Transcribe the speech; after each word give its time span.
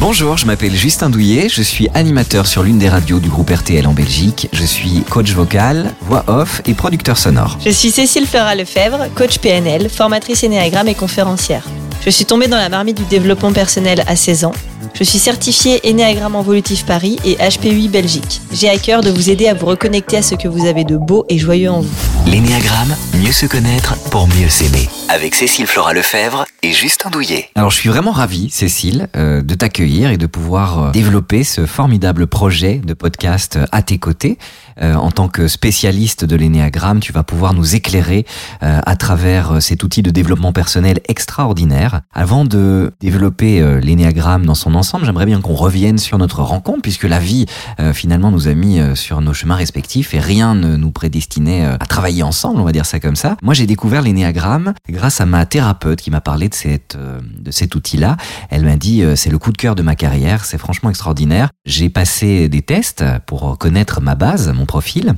Bonjour, 0.00 0.36
je 0.36 0.46
m'appelle 0.46 0.76
Justin 0.76 1.10
Douillet, 1.10 1.48
je 1.48 1.60
suis 1.60 1.88
animateur 1.92 2.46
sur 2.46 2.62
l'une 2.62 2.78
des 2.78 2.88
radios 2.88 3.18
du 3.18 3.28
groupe 3.28 3.50
RTL 3.50 3.84
en 3.84 3.92
Belgique. 3.92 4.48
Je 4.52 4.62
suis 4.62 5.02
coach 5.10 5.32
vocal, 5.32 5.92
voix 6.02 6.22
off 6.28 6.62
et 6.66 6.74
producteur 6.74 7.18
sonore. 7.18 7.58
Je 7.64 7.70
suis 7.70 7.90
Cécile 7.90 8.26
Flora 8.26 8.54
Lefebvre, 8.54 9.12
coach 9.16 9.38
PNL, 9.38 9.88
formatrice 9.88 10.44
Ennéagramme 10.44 10.86
et 10.86 10.94
conférencière. 10.94 11.64
Je 12.00 12.10
suis 12.10 12.24
tombée 12.24 12.46
dans 12.46 12.56
la 12.56 12.68
marmite 12.68 12.96
du 12.96 13.04
développement 13.04 13.52
personnel 13.52 14.04
à 14.06 14.14
16 14.14 14.44
ans. 14.44 14.52
Je 14.94 15.04
suis 15.04 15.18
certifiée 15.18 15.80
Ennéagramme 15.84 16.36
Evolutif 16.36 16.84
Paris 16.86 17.18
et 17.24 17.36
HPUI 17.36 17.88
Belgique. 17.88 18.40
J'ai 18.52 18.68
à 18.68 18.78
cœur 18.78 19.02
de 19.02 19.10
vous 19.10 19.30
aider 19.30 19.48
à 19.48 19.54
vous 19.54 19.66
reconnecter 19.66 20.16
à 20.16 20.22
ce 20.22 20.34
que 20.34 20.48
vous 20.48 20.66
avez 20.66 20.84
de 20.84 20.96
beau 20.96 21.26
et 21.28 21.38
joyeux 21.38 21.70
en 21.70 21.80
vous. 21.80 21.90
L'énéagramme, 22.26 22.94
mieux 23.14 23.32
se 23.32 23.46
connaître 23.46 23.96
pour 24.10 24.28
mieux 24.28 24.48
s'aimer. 24.48 24.88
Avec 25.08 25.34
Cécile 25.34 25.66
Flora 25.66 25.92
Lefebvre 25.92 26.44
et 26.62 26.72
Justin 26.72 27.10
Douillet. 27.10 27.48
Alors 27.54 27.70
je 27.70 27.76
suis 27.76 27.88
vraiment 27.88 28.12
ravi, 28.12 28.50
Cécile, 28.50 29.08
euh, 29.16 29.42
de 29.42 29.54
t'accueillir 29.54 30.10
et 30.10 30.16
de 30.16 30.26
pouvoir 30.26 30.82
euh, 30.82 30.90
développer 30.90 31.44
ce 31.44 31.64
formidable 31.66 32.26
projet 32.26 32.80
de 32.84 32.94
podcast 32.94 33.56
euh, 33.56 33.66
à 33.72 33.82
tes 33.82 33.98
côtés. 33.98 34.38
en 34.80 35.10
tant 35.10 35.28
que 35.28 35.48
spécialiste 35.48 36.24
de 36.24 36.36
l'énéagramme, 36.36 37.00
tu 37.00 37.12
vas 37.12 37.24
pouvoir 37.24 37.52
nous 37.52 37.74
éclairer 37.74 38.24
à 38.60 38.94
travers 38.94 39.60
cet 39.60 39.82
outil 39.82 40.02
de 40.02 40.10
développement 40.10 40.52
personnel 40.52 41.00
extraordinaire. 41.08 41.87
Avant 42.12 42.44
de 42.44 42.92
développer 43.00 43.80
l'énéagramme 43.80 44.46
dans 44.46 44.54
son 44.54 44.74
ensemble, 44.74 45.04
j'aimerais 45.04 45.26
bien 45.26 45.40
qu'on 45.40 45.54
revienne 45.54 45.98
sur 45.98 46.18
notre 46.18 46.42
rencontre, 46.42 46.82
puisque 46.82 47.04
la 47.04 47.18
vie 47.18 47.46
finalement 47.92 48.30
nous 48.30 48.48
a 48.48 48.54
mis 48.54 48.80
sur 48.94 49.20
nos 49.20 49.34
chemins 49.34 49.56
respectifs 49.56 50.14
et 50.14 50.20
rien 50.20 50.54
ne 50.54 50.76
nous 50.76 50.90
prédestinait 50.90 51.64
à 51.64 51.86
travailler 51.86 52.22
ensemble, 52.22 52.60
on 52.60 52.64
va 52.64 52.72
dire 52.72 52.86
ça 52.86 53.00
comme 53.00 53.16
ça. 53.16 53.36
Moi 53.42 53.54
j'ai 53.54 53.66
découvert 53.66 54.02
l'énéagramme 54.02 54.74
grâce 54.88 55.20
à 55.20 55.26
ma 55.26 55.46
thérapeute 55.46 56.00
qui 56.00 56.10
m'a 56.10 56.20
parlé 56.20 56.48
de, 56.48 56.54
euh, 56.96 57.20
cet 57.50 57.74
outil-là. 57.74 58.16
Elle 58.50 58.64
m'a 58.64 58.76
dit 58.76 59.02
euh, 59.02 59.16
c'est 59.16 59.30
le 59.30 59.38
coup 59.38 59.52
de 59.52 59.56
cœur 59.56 59.74
de 59.74 59.82
ma 59.82 59.94
carrière, 59.94 60.44
c'est 60.44 60.58
franchement 60.58 60.90
extraordinaire. 60.90 61.50
J'ai 61.64 61.88
passé 61.88 62.48
des 62.48 62.62
tests 62.62 63.04
pour 63.26 63.58
connaître 63.58 64.00
ma 64.00 64.14
base, 64.14 64.52
mon 64.52 64.66
profil. 64.66 65.14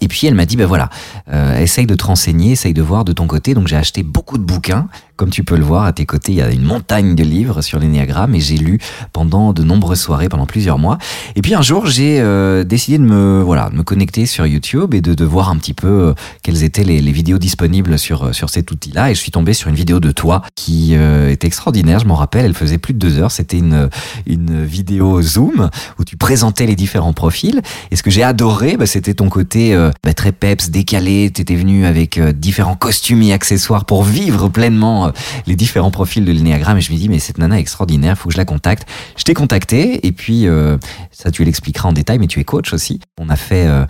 Et 0.00 0.08
puis 0.08 0.26
elle 0.26 0.34
m'a 0.34 0.44
dit, 0.44 0.56
ben 0.56 0.66
voilà, 0.66 0.90
euh, 1.32 1.58
essaye 1.58 1.86
de 1.86 1.94
te 1.94 2.04
renseigner, 2.04 2.52
essaye 2.52 2.74
de 2.74 2.82
voir 2.82 3.04
de 3.04 3.12
ton 3.12 3.26
côté. 3.26 3.54
Donc 3.54 3.66
j'ai 3.66 3.76
acheté 3.76 4.02
beaucoup 4.02 4.38
de 4.38 4.42
bouquins. 4.42 4.88
Comme 5.16 5.30
tu 5.30 5.44
peux 5.44 5.56
le 5.56 5.64
voir 5.64 5.84
à 5.84 5.94
tes 5.94 6.04
côtés, 6.04 6.32
il 6.32 6.38
y 6.38 6.42
a 6.42 6.50
une 6.50 6.62
montagne 6.62 7.14
de 7.14 7.24
livres 7.24 7.62
sur 7.62 7.78
l'énéagramme 7.78 8.34
et 8.34 8.40
j'ai 8.40 8.58
lu 8.58 8.78
pendant 9.14 9.54
de 9.54 9.62
nombreuses 9.62 10.00
soirées, 10.00 10.28
pendant 10.28 10.44
plusieurs 10.44 10.78
mois. 10.78 10.98
Et 11.36 11.40
puis 11.40 11.54
un 11.54 11.62
jour, 11.62 11.86
j'ai 11.86 12.20
euh, 12.20 12.64
décidé 12.64 12.98
de 12.98 13.02
me 13.02 13.40
voilà, 13.40 13.70
me 13.72 13.82
connecter 13.82 14.26
sur 14.26 14.46
YouTube 14.46 14.92
et 14.92 15.00
de, 15.00 15.14
de 15.14 15.24
voir 15.24 15.48
un 15.48 15.56
petit 15.56 15.72
peu 15.72 15.88
euh, 15.88 16.14
quelles 16.42 16.64
étaient 16.64 16.84
les, 16.84 17.00
les, 17.00 17.12
vidéos 17.12 17.38
disponibles 17.38 17.98
sur 17.98 18.24
euh, 18.24 18.32
sur 18.34 18.50
cet 18.50 18.70
outil-là. 18.70 19.10
Et 19.10 19.14
je 19.14 19.20
suis 19.20 19.30
tombé 19.30 19.54
sur 19.54 19.70
une 19.70 19.74
vidéo 19.74 20.00
de 20.00 20.10
toi 20.12 20.42
qui 20.54 20.92
était 20.92 21.46
extraordinaire. 21.46 21.98
Je 21.98 22.06
m'en 22.06 22.14
rappelle, 22.14 22.44
elle 22.44 22.54
faisait 22.54 22.76
plus 22.76 22.92
de 22.92 22.98
deux 22.98 23.18
heures. 23.18 23.30
C'était 23.30 23.58
une 23.58 23.88
une 24.26 24.64
vidéo 24.64 25.22
Zoom 25.22 25.70
où 25.98 26.04
tu 26.04 26.18
présentais 26.18 26.66
les 26.66 26.76
différents 26.76 27.14
profils. 27.14 27.62
Et 27.90 27.96
ce 27.96 28.02
que 28.02 28.10
j'ai 28.10 28.22
adoré, 28.22 28.76
bah, 28.76 28.86
c'était 28.86 29.14
ton 29.14 29.30
côté 29.30 29.74
bah, 30.04 30.12
très 30.12 30.32
peps, 30.32 30.70
décalé. 30.70 31.30
Tu 31.34 31.40
étais 31.40 31.54
venu 31.54 31.86
avec 31.86 32.20
différents 32.20 32.76
costumes 32.76 33.22
et 33.22 33.32
accessoires 33.32 33.84
pour 33.84 34.04
vivre 34.04 34.48
pleinement 34.48 35.05
euh, 35.08 35.12
les 35.46 35.56
différents 35.56 35.90
profils 35.90 36.24
de 36.24 36.32
l'énéagramme 36.32 36.78
et 36.78 36.80
je 36.80 36.92
me 36.92 36.96
dis 36.96 37.08
mais 37.08 37.18
cette 37.18 37.38
nana 37.38 37.58
est 37.58 37.60
extraordinaire, 37.60 38.16
faut 38.16 38.28
que 38.28 38.34
je 38.34 38.38
la 38.38 38.44
contacte. 38.44 38.88
Je 39.16 39.24
t'ai 39.24 39.34
contacté 39.34 40.06
et 40.06 40.12
puis 40.12 40.46
euh, 40.46 40.78
ça 41.10 41.30
tu 41.30 41.44
l'expliqueras 41.44 41.88
en 41.88 41.92
détail, 41.92 42.18
mais 42.18 42.26
tu 42.26 42.40
es 42.40 42.44
coach 42.44 42.72
aussi. 42.72 43.00
On 43.20 43.28
a 43.28 43.36
fait 43.36 43.66
euh, 43.66 43.84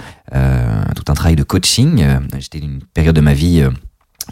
tout 0.95 1.05
un 1.09 1.15
travail 1.15 1.37
de 1.37 1.43
coaching. 1.43 2.05
J'étais 2.39 2.59
une 2.59 2.81
période 2.95 3.15
de 3.15 3.21
ma 3.21 3.35
vie 3.35 3.65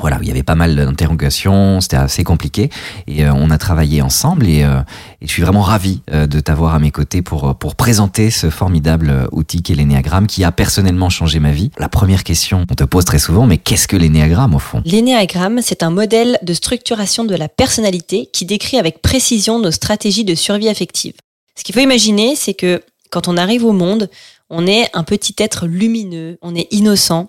voilà, 0.01 0.19
il 0.23 0.29
y 0.29 0.31
avait 0.31 0.43
pas 0.43 0.57
mal 0.57 0.75
d'interrogations, 0.75 1.81
c'était 1.81 1.97
assez 1.97 2.25
compliqué, 2.25 2.71
et 3.07 3.25
euh, 3.25 3.33
on 3.33 3.51
a 3.51 3.59
travaillé 3.59 4.03
ensemble, 4.03 4.47
et, 4.47 4.65
euh, 4.65 4.81
je 5.23 5.29
suis 5.29 5.43
vraiment 5.43 5.63
ravi 5.63 6.01
euh, 6.13 6.27
de 6.27 6.41
t'avoir 6.41 6.75
à 6.75 6.79
mes 6.79 6.91
côtés 6.91 7.23
pour, 7.23 7.57
pour 7.57 7.77
présenter 7.77 8.31
ce 8.31 8.51
formidable 8.51 9.29
outil 9.33 9.63
qu'est 9.63 9.75
l'énéagramme, 9.75 10.27
qui 10.27 10.43
a 10.43 10.51
personnellement 10.53 11.11
changé 11.11 11.39
ma 11.39 11.53
vie. 11.53 11.71
La 11.79 11.89
première 11.89 12.25
question, 12.25 12.67
on 12.71 12.75
te 12.75 12.85
pose 12.85 13.05
très 13.05 13.21
souvent, 13.21 13.47
mais 13.47 13.59
qu'est-ce 13.59 13.87
que 13.87 13.97
l'énéagramme 13.97 14.55
au 14.55 14.59
fond? 14.59 14.83
L'énéagramme, 14.85 15.61
c'est 15.63 15.83
un 15.83 15.91
modèle 15.91 16.39
de 16.43 16.55
structuration 16.55 17.25
de 17.25 17.35
la 17.37 17.49
personnalité 17.49 18.29
qui 18.33 18.45
décrit 18.45 18.79
avec 18.79 19.01
précision 19.01 19.61
nos 19.61 19.71
stratégies 19.71 20.25
de 20.25 20.35
survie 20.35 20.69
affective. 20.69 21.15
Ce 21.57 21.63
qu'il 21.63 21.75
faut 21.75 21.81
imaginer, 21.81 22.35
c'est 22.35 22.55
que 22.55 22.83
quand 23.11 23.29
on 23.29 23.37
arrive 23.37 23.65
au 23.65 23.73
monde, 23.73 24.11
on 24.57 24.67
est 24.67 24.89
un 24.93 25.03
petit 25.03 25.35
être 25.39 25.67
lumineux, 25.67 26.39
on 26.41 26.55
est 26.55 26.73
innocent. 26.73 27.27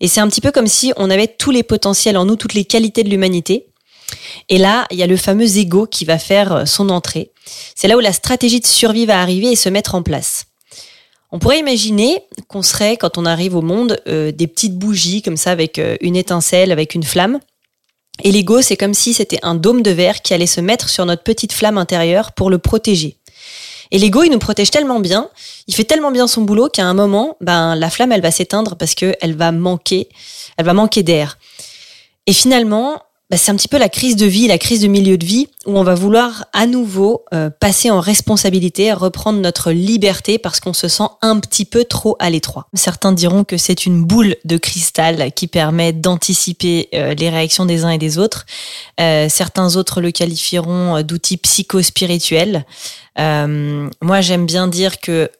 Et 0.00 0.06
c'est 0.06 0.20
un 0.20 0.28
petit 0.28 0.40
peu 0.40 0.52
comme 0.52 0.68
si 0.68 0.92
on 0.96 1.10
avait 1.10 1.26
tous 1.26 1.50
les 1.50 1.64
potentiels 1.64 2.16
en 2.16 2.24
nous, 2.24 2.36
toutes 2.36 2.54
les 2.54 2.64
qualités 2.64 3.02
de 3.02 3.10
l'humanité. 3.10 3.66
Et 4.48 4.58
là, 4.58 4.86
il 4.90 4.96
y 4.96 5.02
a 5.02 5.06
le 5.06 5.16
fameux 5.16 5.58
ego 5.58 5.86
qui 5.86 6.04
va 6.04 6.18
faire 6.18 6.52
euh, 6.52 6.64
son 6.64 6.88
entrée. 6.88 7.32
C'est 7.74 7.88
là 7.88 7.96
où 7.96 8.00
la 8.00 8.12
stratégie 8.12 8.60
de 8.60 8.66
survie 8.66 9.06
va 9.06 9.20
arriver 9.20 9.50
et 9.50 9.56
se 9.56 9.68
mettre 9.68 9.94
en 9.94 10.02
place. 10.02 10.46
On 11.30 11.38
pourrait 11.38 11.58
imaginer 11.58 12.22
qu'on 12.46 12.62
serait, 12.62 12.96
quand 12.96 13.18
on 13.18 13.26
arrive 13.26 13.54
au 13.54 13.60
monde, 13.60 14.00
euh, 14.08 14.32
des 14.32 14.46
petites 14.46 14.78
bougies 14.78 15.20
comme 15.20 15.36
ça 15.36 15.50
avec 15.50 15.78
euh, 15.78 15.96
une 16.00 16.16
étincelle, 16.16 16.72
avec 16.72 16.94
une 16.94 17.02
flamme. 17.02 17.40
Et 18.24 18.32
l'ego, 18.32 18.62
c'est 18.62 18.76
comme 18.76 18.94
si 18.94 19.14
c'était 19.14 19.38
un 19.42 19.54
dôme 19.54 19.82
de 19.82 19.90
verre 19.90 20.22
qui 20.22 20.32
allait 20.32 20.46
se 20.46 20.60
mettre 20.60 20.88
sur 20.88 21.04
notre 21.06 21.22
petite 21.22 21.52
flamme 21.52 21.76
intérieure 21.76 22.32
pour 22.32 22.50
le 22.50 22.58
protéger. 22.58 23.18
Et 23.90 23.98
l'ego, 23.98 24.22
il 24.22 24.30
nous 24.30 24.38
protège 24.38 24.70
tellement 24.70 25.00
bien, 25.00 25.28
il 25.66 25.74
fait 25.74 25.84
tellement 25.84 26.10
bien 26.10 26.26
son 26.26 26.42
boulot 26.42 26.68
qu'à 26.68 26.84
un 26.84 26.94
moment, 26.94 27.36
ben, 27.40 27.74
la 27.74 27.90
flamme, 27.90 28.12
elle 28.12 28.20
va 28.20 28.30
s'éteindre 28.30 28.76
parce 28.76 28.94
qu'elle 28.94 29.36
va 29.36 29.52
manquer, 29.52 30.08
elle 30.56 30.66
va 30.66 30.74
manquer 30.74 31.02
d'air. 31.02 31.38
Et 32.26 32.32
finalement, 32.32 33.02
bah, 33.30 33.36
c'est 33.36 33.50
un 33.50 33.56
petit 33.56 33.68
peu 33.68 33.76
la 33.76 33.90
crise 33.90 34.16
de 34.16 34.24
vie, 34.24 34.46
la 34.48 34.56
crise 34.56 34.80
de 34.80 34.88
milieu 34.88 35.18
de 35.18 35.26
vie, 35.26 35.48
où 35.66 35.78
on 35.78 35.82
va 35.82 35.94
vouloir 35.94 36.46
à 36.54 36.66
nouveau 36.66 37.24
euh, 37.34 37.50
passer 37.50 37.90
en 37.90 38.00
responsabilité, 38.00 38.90
reprendre 38.94 39.38
notre 39.40 39.70
liberté 39.70 40.38
parce 40.38 40.60
qu'on 40.60 40.72
se 40.72 40.88
sent 40.88 41.08
un 41.20 41.38
petit 41.38 41.66
peu 41.66 41.84
trop 41.84 42.16
à 42.20 42.30
l'étroit. 42.30 42.68
Certains 42.72 43.12
diront 43.12 43.44
que 43.44 43.58
c'est 43.58 43.84
une 43.84 44.02
boule 44.02 44.36
de 44.46 44.56
cristal 44.56 45.30
qui 45.32 45.46
permet 45.46 45.92
d'anticiper 45.92 46.88
euh, 46.94 47.12
les 47.12 47.28
réactions 47.28 47.66
des 47.66 47.84
uns 47.84 47.90
et 47.90 47.98
des 47.98 48.16
autres. 48.16 48.46
Euh, 48.98 49.28
certains 49.28 49.76
autres 49.76 50.00
le 50.00 50.10
qualifieront 50.10 51.02
d'outil 51.02 51.36
psycho-spirituel. 51.36 52.64
moi, 53.18 54.20
j'aime 54.22 54.46
bien 54.46 54.68
dire 54.68 55.00
que 55.00 55.30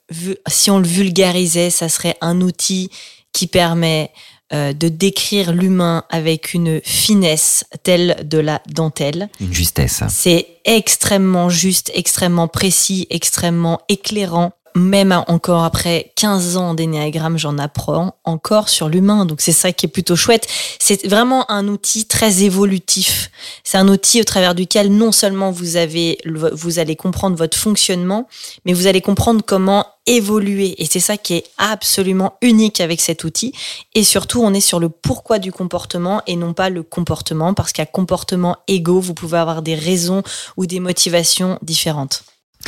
si 0.46 0.70
on 0.70 0.78
le 0.78 0.86
vulgarisait, 0.86 1.70
ça 1.70 1.88
serait 1.88 2.16
un 2.20 2.42
outil 2.42 2.90
qui 3.32 3.46
permet 3.46 4.10
euh, 4.52 4.72
de 4.72 4.88
décrire 4.88 5.52
l'humain 5.52 6.04
avec 6.08 6.54
une 6.54 6.80
finesse 6.82 7.64
telle 7.82 8.26
de 8.26 8.38
la 8.38 8.62
dentelle. 8.66 9.28
Une 9.40 9.52
justesse. 9.52 10.02
C'est 10.08 10.46
extrêmement 10.64 11.50
juste, 11.50 11.90
extrêmement 11.94 12.48
précis, 12.48 13.06
extrêmement 13.10 13.80
éclairant 13.88 14.52
même 14.78 15.12
encore 15.28 15.64
après 15.64 16.12
15 16.16 16.56
ans 16.56 16.74
d'énéagramme, 16.74 17.38
j'en 17.38 17.58
apprends 17.58 18.16
encore 18.24 18.68
sur 18.68 18.88
l'humain. 18.88 19.24
Donc 19.24 19.40
c'est 19.40 19.52
ça 19.52 19.72
qui 19.72 19.86
est 19.86 19.88
plutôt 19.88 20.16
chouette. 20.16 20.46
C'est 20.78 21.06
vraiment 21.06 21.50
un 21.50 21.68
outil 21.68 22.06
très 22.06 22.42
évolutif. 22.42 23.30
C'est 23.64 23.78
un 23.78 23.88
outil 23.88 24.20
au 24.20 24.24
travers 24.24 24.54
duquel 24.54 24.90
non 24.90 25.12
seulement 25.12 25.50
vous 25.50 25.76
avez, 25.76 26.18
vous 26.52 26.78
allez 26.78 26.96
comprendre 26.96 27.36
votre 27.36 27.56
fonctionnement, 27.56 28.28
mais 28.64 28.72
vous 28.72 28.86
allez 28.86 29.00
comprendre 29.00 29.42
comment 29.46 29.86
évoluer. 30.06 30.74
Et 30.82 30.86
c'est 30.86 31.00
ça 31.00 31.16
qui 31.16 31.34
est 31.34 31.44
absolument 31.58 32.34
unique 32.40 32.80
avec 32.80 33.00
cet 33.00 33.24
outil. 33.24 33.52
Et 33.94 34.02
surtout, 34.02 34.42
on 34.42 34.54
est 34.54 34.60
sur 34.60 34.80
le 34.80 34.88
pourquoi 34.88 35.38
du 35.38 35.52
comportement 35.52 36.22
et 36.26 36.36
non 36.36 36.54
pas 36.54 36.70
le 36.70 36.82
comportement, 36.82 37.54
parce 37.54 37.72
qu'à 37.72 37.86
comportement 37.86 38.56
égaux, 38.66 39.00
vous 39.00 39.14
pouvez 39.14 39.38
avoir 39.38 39.62
des 39.62 39.74
raisons 39.74 40.22
ou 40.56 40.66
des 40.66 40.80
motivations 40.80 41.58
différentes. 41.62 42.24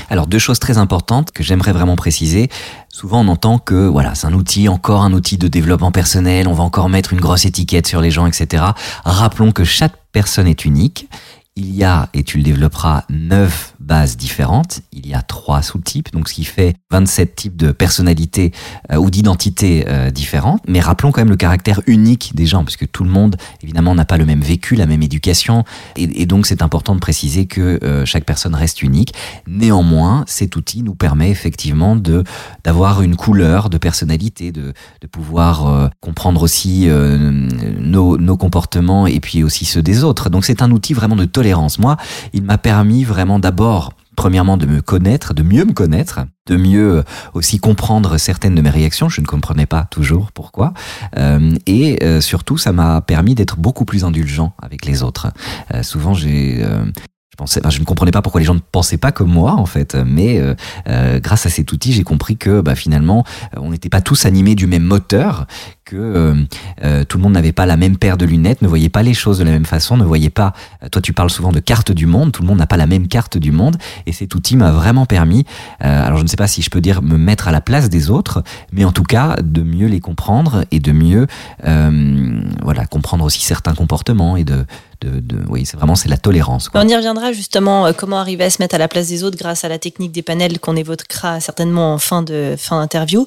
Alors 0.09 0.27
deux 0.27 0.39
choses 0.39 0.59
très 0.59 0.79
importantes 0.79 1.31
que 1.31 1.43
j'aimerais 1.43 1.73
vraiment 1.73 1.97
préciser. 1.97 2.49
Souvent 2.89 3.21
on 3.21 3.29
entend 3.29 3.59
que 3.59 3.87
voilà 3.87 4.15
c'est 4.15 4.27
un 4.27 4.33
outil, 4.33 4.69
encore 4.69 5.03
un 5.03 5.13
outil 5.13 5.39
de 5.39 5.49
développement 5.49 5.93
personnel, 5.93 6.49
on 6.49 6.53
va 6.53 6.63
encore 6.63 6.89
mettre 6.89 7.13
une 7.13 7.21
grosse 7.21 7.45
étiquette 7.45 7.87
sur 7.87 8.01
les 8.01 8.11
gens, 8.11 8.27
etc. 8.27 8.65
Rappelons 9.05 9.53
que 9.53 9.65
chaque 9.65 9.95
personne 10.13 10.47
est 10.47 10.65
unique 10.65 11.09
il 11.61 11.75
y 11.75 11.85
a, 11.85 12.09
et 12.15 12.25
tu 12.25 12.39
le 12.39 12.43
développeras, 12.43 13.05
neuf 13.11 13.75
bases 13.81 14.17
différentes. 14.17 14.81
Il 14.93 15.07
y 15.07 15.13
a 15.13 15.21
trois 15.21 15.61
sous-types, 15.61 16.11
donc 16.13 16.29
ce 16.29 16.35
qui 16.35 16.45
fait 16.45 16.75
27 16.91 17.35
types 17.37 17.57
de 17.57 17.71
personnalités 17.71 18.53
euh, 18.91 18.97
ou 18.97 19.11
d'identités 19.11 19.85
euh, 19.87 20.11
différentes. 20.11 20.63
Mais 20.67 20.81
rappelons 20.81 21.13
quand 21.13 21.21
même 21.21 21.29
le 21.29 21.37
caractère 21.37 21.83
unique 21.87 22.35
des 22.35 22.47
gens, 22.47 22.65
parce 22.65 22.77
que 22.77 22.87
tout 22.87 23.05
le 23.05 23.11
monde, 23.11 23.37
évidemment, 23.63 23.95
n'a 23.95 24.07
pas 24.07 24.17
le 24.17 24.25
même 24.25 24.41
vécu, 24.41 24.75
la 24.75 24.87
même 24.87 25.03
éducation. 25.03 25.65
Et, 25.97 26.25
donc 26.25 26.47
c'est 26.47 26.63
important 26.63 26.95
de 26.95 27.01
préciser 27.01 27.45
que 27.47 27.79
euh, 27.83 28.07
chaque 28.07 28.25
personne 28.25 28.55
reste 28.55 28.83
unique. 28.83 29.13
Néanmoins, 29.47 30.25
cet 30.27 30.57
outil 30.57 30.83
nous 30.83 30.95
permet 30.95 31.31
effectivement 31.31 31.95
de 31.97 32.25
d'avoir 32.65 33.03
une 33.03 33.17
couleur 33.17 33.69
de 33.69 33.77
personnalité, 33.77 34.53
de, 34.53 34.73
de 35.01 35.07
pouvoir 35.07 35.91
comprendre 36.01 36.43
aussi 36.43 36.89
nos, 36.89 38.17
nos 38.19 38.37
comportements 38.37 39.07
et 39.07 39.21
puis 39.21 39.43
aussi 39.43 39.65
ceux 39.65 39.83
des 39.83 40.05
autres. 40.05 40.31
Donc 40.31 40.45
c'est 40.45 40.63
un 40.63 40.71
outil 40.71 40.95
vraiment 40.95 41.17
de 41.17 41.25
tolérance. 41.25 41.50
Moi, 41.79 41.97
il 42.33 42.43
m'a 42.43 42.59
permis 42.59 43.05
vraiment 43.05 43.39
d'abord 43.39 43.93
premièrement 44.21 44.59
de 44.59 44.67
me 44.67 44.83
connaître, 44.83 45.33
de 45.33 45.43
mieux 45.43 45.65
me 45.65 45.73
connaître, 45.73 46.21
de 46.47 46.57
mieux 46.57 46.99
euh, 46.99 47.03
aussi 47.33 47.59
comprendre 47.59 48.19
certaines 48.19 48.55
de 48.55 48.61
mes 48.61 48.69
réactions. 48.69 49.09
Je 49.09 49.23
ne 49.23 49.27
comprenais 49.27 49.65
pas 49.65 49.87
toujours 49.91 50.31
pourquoi. 50.33 50.75
Euh, 51.17 51.57
et 51.67 52.05
euh, 52.05 52.21
surtout, 52.21 52.59
ça 52.59 52.73
m'a 52.73 53.01
permis 53.01 53.35
d'être 53.35 53.59
beaucoup 53.59 53.87
plus 53.87 54.05
indulgent 54.05 54.53
avec 54.61 54.85
les 54.85 55.03
autres. 55.03 55.29
souvent, 55.81 56.13
pensais, 57.39 57.63
je 57.67 57.81
ne 57.81 57.85
comprenais 57.87 58.11
pas 58.11 58.21
pourquoi 58.21 58.41
les 58.43 58.45
gens 58.45 58.55
ne 58.55 58.61
pensaient 58.61 58.99
pas 58.99 59.11
comme 59.11 59.31
moi 59.31 59.53
en 59.55 59.65
fait. 59.65 59.95
Mais 59.95 60.39
grâce 61.23 61.47
à 61.47 61.49
cet 61.49 61.73
outil, 61.73 61.95
j'ai 61.95 62.05
compris 62.05 62.37
que 62.37 62.61
bah, 62.61 62.75
finalement, 62.75 63.25
on 63.57 63.71
n'était 63.71 63.89
pas 63.89 64.03
tous 64.03 64.27
animés 64.27 64.55
du 64.55 64.67
même 64.67 64.83
moteur, 64.83 65.47
que 65.91 66.47
tout 67.09 67.19
le 67.19 67.23
monde 67.23 67.33
n'avait 67.33 67.53
pas 67.53 67.67
la 67.67 67.77
même 67.77 67.97
paire 67.97 68.17
de 68.17 68.25
lunettes, 68.25 68.63
ne 68.63 68.69
voyait 68.69 68.89
pas 68.89 69.03
les 69.03 69.15
choses 69.15 69.39
de 69.39 69.45
la 69.45 69.51
même 69.51 69.67
façon, 69.67 69.97
ne 69.97 70.05
voyait 70.05 70.31
pas. 70.31 70.53
toi, 70.91 71.03
tu 71.03 71.13
parles 71.13 71.31
souvent 71.31 71.53
de 71.53 71.61
carte 71.61 71.93
du 71.93 72.07
monde. 72.07 72.33
Tout 72.33 72.43
le 72.43 72.49
monde 72.49 72.59
n'a 72.59 72.67
pas 72.67 72.77
la 72.77 72.87
même 72.87 73.09
carte 73.09 73.39
du 73.39 73.53
monde, 73.53 73.77
et 74.07 74.13
cet 74.13 74.35
outil 74.35 74.57
m'a 74.57 74.71
vraiment 74.71 75.07
permis. 75.07 75.45
alors, 75.81 76.19
je 76.19 76.23
ne 76.23 76.29
sais 76.29 76.37
pas 76.37 76.49
si 76.49 76.63
je 76.63 76.71
peux 76.71 76.81
dire 76.81 77.03
me 77.03 77.17
mettre 77.17 77.49
à 77.49 77.53
la 77.53 77.61
place 77.61 77.89
des 77.89 78.11
autres, 78.11 78.43
mais 78.73 78.85
en 78.85 78.93
tout 78.93 79.03
cas 79.03 79.37
de 79.43 79.63
mieux 79.63 79.89
les 79.89 80.01
comprendre 80.01 80.65
et 80.71 80.81
de 80.81 80.93
mieux, 80.93 81.27
voilà, 81.63 82.87
comprendre 82.87 83.25
aussi 83.25 83.43
certains 83.43 83.75
comportements 83.75 84.37
et 84.37 84.45
de 84.45 84.65
de, 85.07 85.37
oui, 85.49 85.65
c'est 85.65 85.77
vraiment 85.77 85.95
c'est 85.95 86.09
la 86.09 86.19
tolérance. 86.19 86.71
On 86.75 86.87
y 86.87 86.95
reviendra 86.95 87.33
justement 87.33 87.87
euh, 87.87 87.93
comment 87.93 88.19
arriver 88.19 88.45
à 88.45 88.51
se 88.51 88.61
mettre 88.61 88.75
à 88.75 88.79
la 88.79 88.89
place 88.89 89.09
des 89.09 89.25
autres 89.25 89.39
grâce 89.39 89.65
à 89.65 89.69
la 89.69 89.79
technique 89.79 90.13
des 90.13 90.23
panels 90.23 90.59
qu'on 90.59 90.77
évoquera 90.77 91.41
certainement 91.41 91.95
en 91.95 91.99
fin 91.99 92.23
de 92.23 92.55
fin 92.59 92.81
d'interview. 92.81 93.27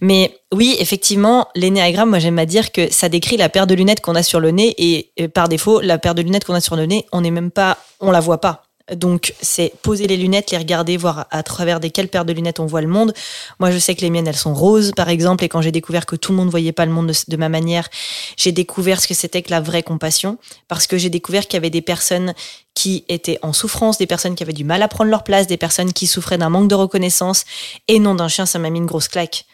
Mais 0.00 0.37
oui, 0.52 0.76
effectivement, 0.78 1.48
l'énéagramme, 1.54 2.08
moi 2.08 2.18
j'aime 2.18 2.38
à 2.38 2.46
dire 2.46 2.72
que 2.72 2.90
ça 2.90 3.08
décrit 3.08 3.36
la 3.36 3.48
paire 3.48 3.66
de 3.66 3.74
lunettes 3.74 4.00
qu'on 4.00 4.14
a 4.14 4.22
sur 4.22 4.40
le 4.40 4.50
nez 4.50 4.74
et, 4.78 5.10
et 5.16 5.28
par 5.28 5.48
défaut, 5.48 5.80
la 5.80 5.98
paire 5.98 6.14
de 6.14 6.22
lunettes 6.22 6.44
qu'on 6.44 6.54
a 6.54 6.60
sur 6.60 6.76
le 6.76 6.86
nez, 6.86 7.06
on 7.12 7.20
n'est 7.20 7.30
même 7.30 7.50
pas, 7.50 7.76
on 8.00 8.10
la 8.10 8.20
voit 8.20 8.40
pas. 8.40 8.64
Donc, 8.94 9.34
c'est 9.40 9.72
poser 9.82 10.06
les 10.06 10.16
lunettes, 10.16 10.50
les 10.50 10.58
regarder, 10.58 10.96
voir 10.96 11.26
à 11.30 11.42
travers 11.42 11.80
des 11.80 11.90
quelles 11.90 12.08
paires 12.08 12.24
de 12.24 12.32
lunettes 12.32 12.60
on 12.60 12.66
voit 12.66 12.80
le 12.80 12.88
monde. 12.88 13.12
Moi, 13.58 13.70
je 13.70 13.78
sais 13.78 13.94
que 13.94 14.00
les 14.00 14.10
miennes, 14.10 14.26
elles 14.26 14.36
sont 14.36 14.54
roses, 14.54 14.92
par 14.96 15.08
exemple, 15.08 15.44
et 15.44 15.48
quand 15.48 15.60
j'ai 15.60 15.72
découvert 15.72 16.06
que 16.06 16.16
tout 16.16 16.32
le 16.32 16.38
monde 16.38 16.48
voyait 16.48 16.72
pas 16.72 16.86
le 16.86 16.92
monde 16.92 17.12
de, 17.28 17.36
ma 17.36 17.48
manière, 17.48 17.88
j'ai 18.36 18.52
découvert 18.52 19.00
ce 19.00 19.08
que 19.08 19.14
c'était 19.14 19.42
que 19.42 19.50
la 19.50 19.60
vraie 19.60 19.82
compassion, 19.82 20.38
parce 20.68 20.86
que 20.86 20.96
j'ai 20.96 21.10
découvert 21.10 21.46
qu'il 21.46 21.54
y 21.54 21.58
avait 21.58 21.70
des 21.70 21.82
personnes 21.82 22.32
qui 22.74 23.04
étaient 23.08 23.38
en 23.42 23.52
souffrance, 23.52 23.98
des 23.98 24.06
personnes 24.06 24.34
qui 24.34 24.42
avaient 24.42 24.52
du 24.52 24.64
mal 24.64 24.82
à 24.82 24.88
prendre 24.88 25.10
leur 25.10 25.24
place, 25.24 25.46
des 25.46 25.56
personnes 25.56 25.92
qui 25.92 26.06
souffraient 26.06 26.38
d'un 26.38 26.48
manque 26.48 26.68
de 26.68 26.74
reconnaissance, 26.74 27.44
et 27.88 27.98
non 27.98 28.14
d'un 28.14 28.28
chien, 28.28 28.46
ça 28.46 28.58
m'a 28.58 28.70
mis 28.70 28.78
une 28.78 28.86
grosse 28.86 29.08
claque. 29.08 29.44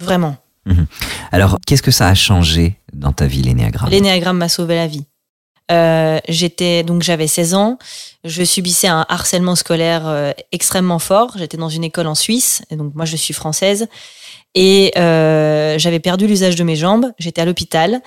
Vraiment. 0.00 0.36
Mhm. 0.66 0.86
Alors, 1.32 1.58
qu'est-ce 1.66 1.82
que 1.82 1.90
ça 1.90 2.08
a 2.08 2.14
changé 2.14 2.78
dans 2.92 3.12
ta 3.12 3.26
vie, 3.26 3.42
l'énéagramme? 3.42 3.90
L'énéagramme 3.90 4.38
m'a 4.38 4.48
sauvé 4.48 4.74
la 4.74 4.86
vie. 4.86 5.06
Euh, 5.70 6.20
j'étais 6.28 6.84
donc 6.84 7.02
j'avais 7.02 7.26
16 7.26 7.54
ans, 7.54 7.78
je 8.22 8.44
subissais 8.44 8.86
un 8.86 9.04
harcèlement 9.08 9.56
scolaire 9.56 10.06
euh, 10.06 10.30
extrêmement 10.52 11.00
fort. 11.00 11.32
J'étais 11.36 11.56
dans 11.56 11.68
une 11.68 11.82
école 11.82 12.06
en 12.06 12.14
Suisse, 12.14 12.62
et 12.70 12.76
donc 12.76 12.94
moi 12.94 13.04
je 13.04 13.16
suis 13.16 13.34
française, 13.34 13.88
et 14.56 14.90
euh, 14.96 15.78
j'avais 15.78 16.00
perdu 16.00 16.26
l'usage 16.26 16.56
de 16.56 16.64
mes 16.64 16.74
jambes. 16.76 17.12
J'étais 17.18 17.42
à 17.42 17.44
l'hôpital, 17.44 18.00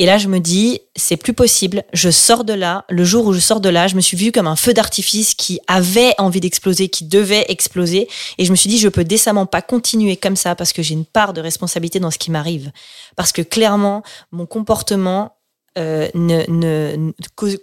et 0.00 0.04
là 0.04 0.18
je 0.18 0.26
me 0.26 0.40
dis 0.40 0.80
c'est 0.96 1.16
plus 1.16 1.32
possible. 1.32 1.84
Je 1.94 2.10
sors 2.10 2.44
de 2.44 2.52
là. 2.52 2.84
Le 2.90 3.04
jour 3.04 3.24
où 3.24 3.32
je 3.32 3.38
sors 3.38 3.60
de 3.60 3.68
là, 3.68 3.86
je 3.86 3.94
me 3.94 4.00
suis 4.00 4.16
vue 4.16 4.32
comme 4.32 4.48
un 4.48 4.56
feu 4.56 4.74
d'artifice 4.74 5.34
qui 5.34 5.60
avait 5.68 6.12
envie 6.18 6.40
d'exploser, 6.40 6.88
qui 6.88 7.04
devait 7.04 7.46
exploser, 7.48 8.08
et 8.36 8.44
je 8.44 8.50
me 8.50 8.56
suis 8.56 8.68
dit 8.68 8.78
je 8.78 8.88
peux 8.88 9.04
décemment 9.04 9.46
pas 9.46 9.62
continuer 9.62 10.16
comme 10.16 10.36
ça 10.36 10.56
parce 10.56 10.72
que 10.72 10.82
j'ai 10.82 10.94
une 10.94 11.06
part 11.06 11.32
de 11.32 11.40
responsabilité 11.40 12.00
dans 12.00 12.10
ce 12.10 12.18
qui 12.18 12.32
m'arrive, 12.32 12.72
parce 13.14 13.30
que 13.30 13.40
clairement 13.40 14.02
mon 14.32 14.44
comportement 14.44 15.36
euh, 15.78 16.08
ne, 16.14 16.44
ne, 16.48 17.12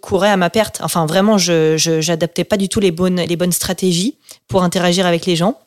courait 0.02 0.30
à 0.30 0.38
ma 0.38 0.50
perte. 0.50 0.80
Enfin, 0.82 1.06
vraiment, 1.06 1.38
je 1.38 1.76
j'adaptais 1.78 2.46
pas 2.46 2.58
du 2.58 2.70
tout 2.70 2.80
les 2.80 2.92
bonnes, 2.92 3.20
les 3.20 3.36
bonnes 3.36 3.52
stratégies 3.52 4.18
pour 4.48 4.64
interagir 4.64 5.06
avec 5.06 5.26
les 5.26 5.36
gens. 5.36 5.60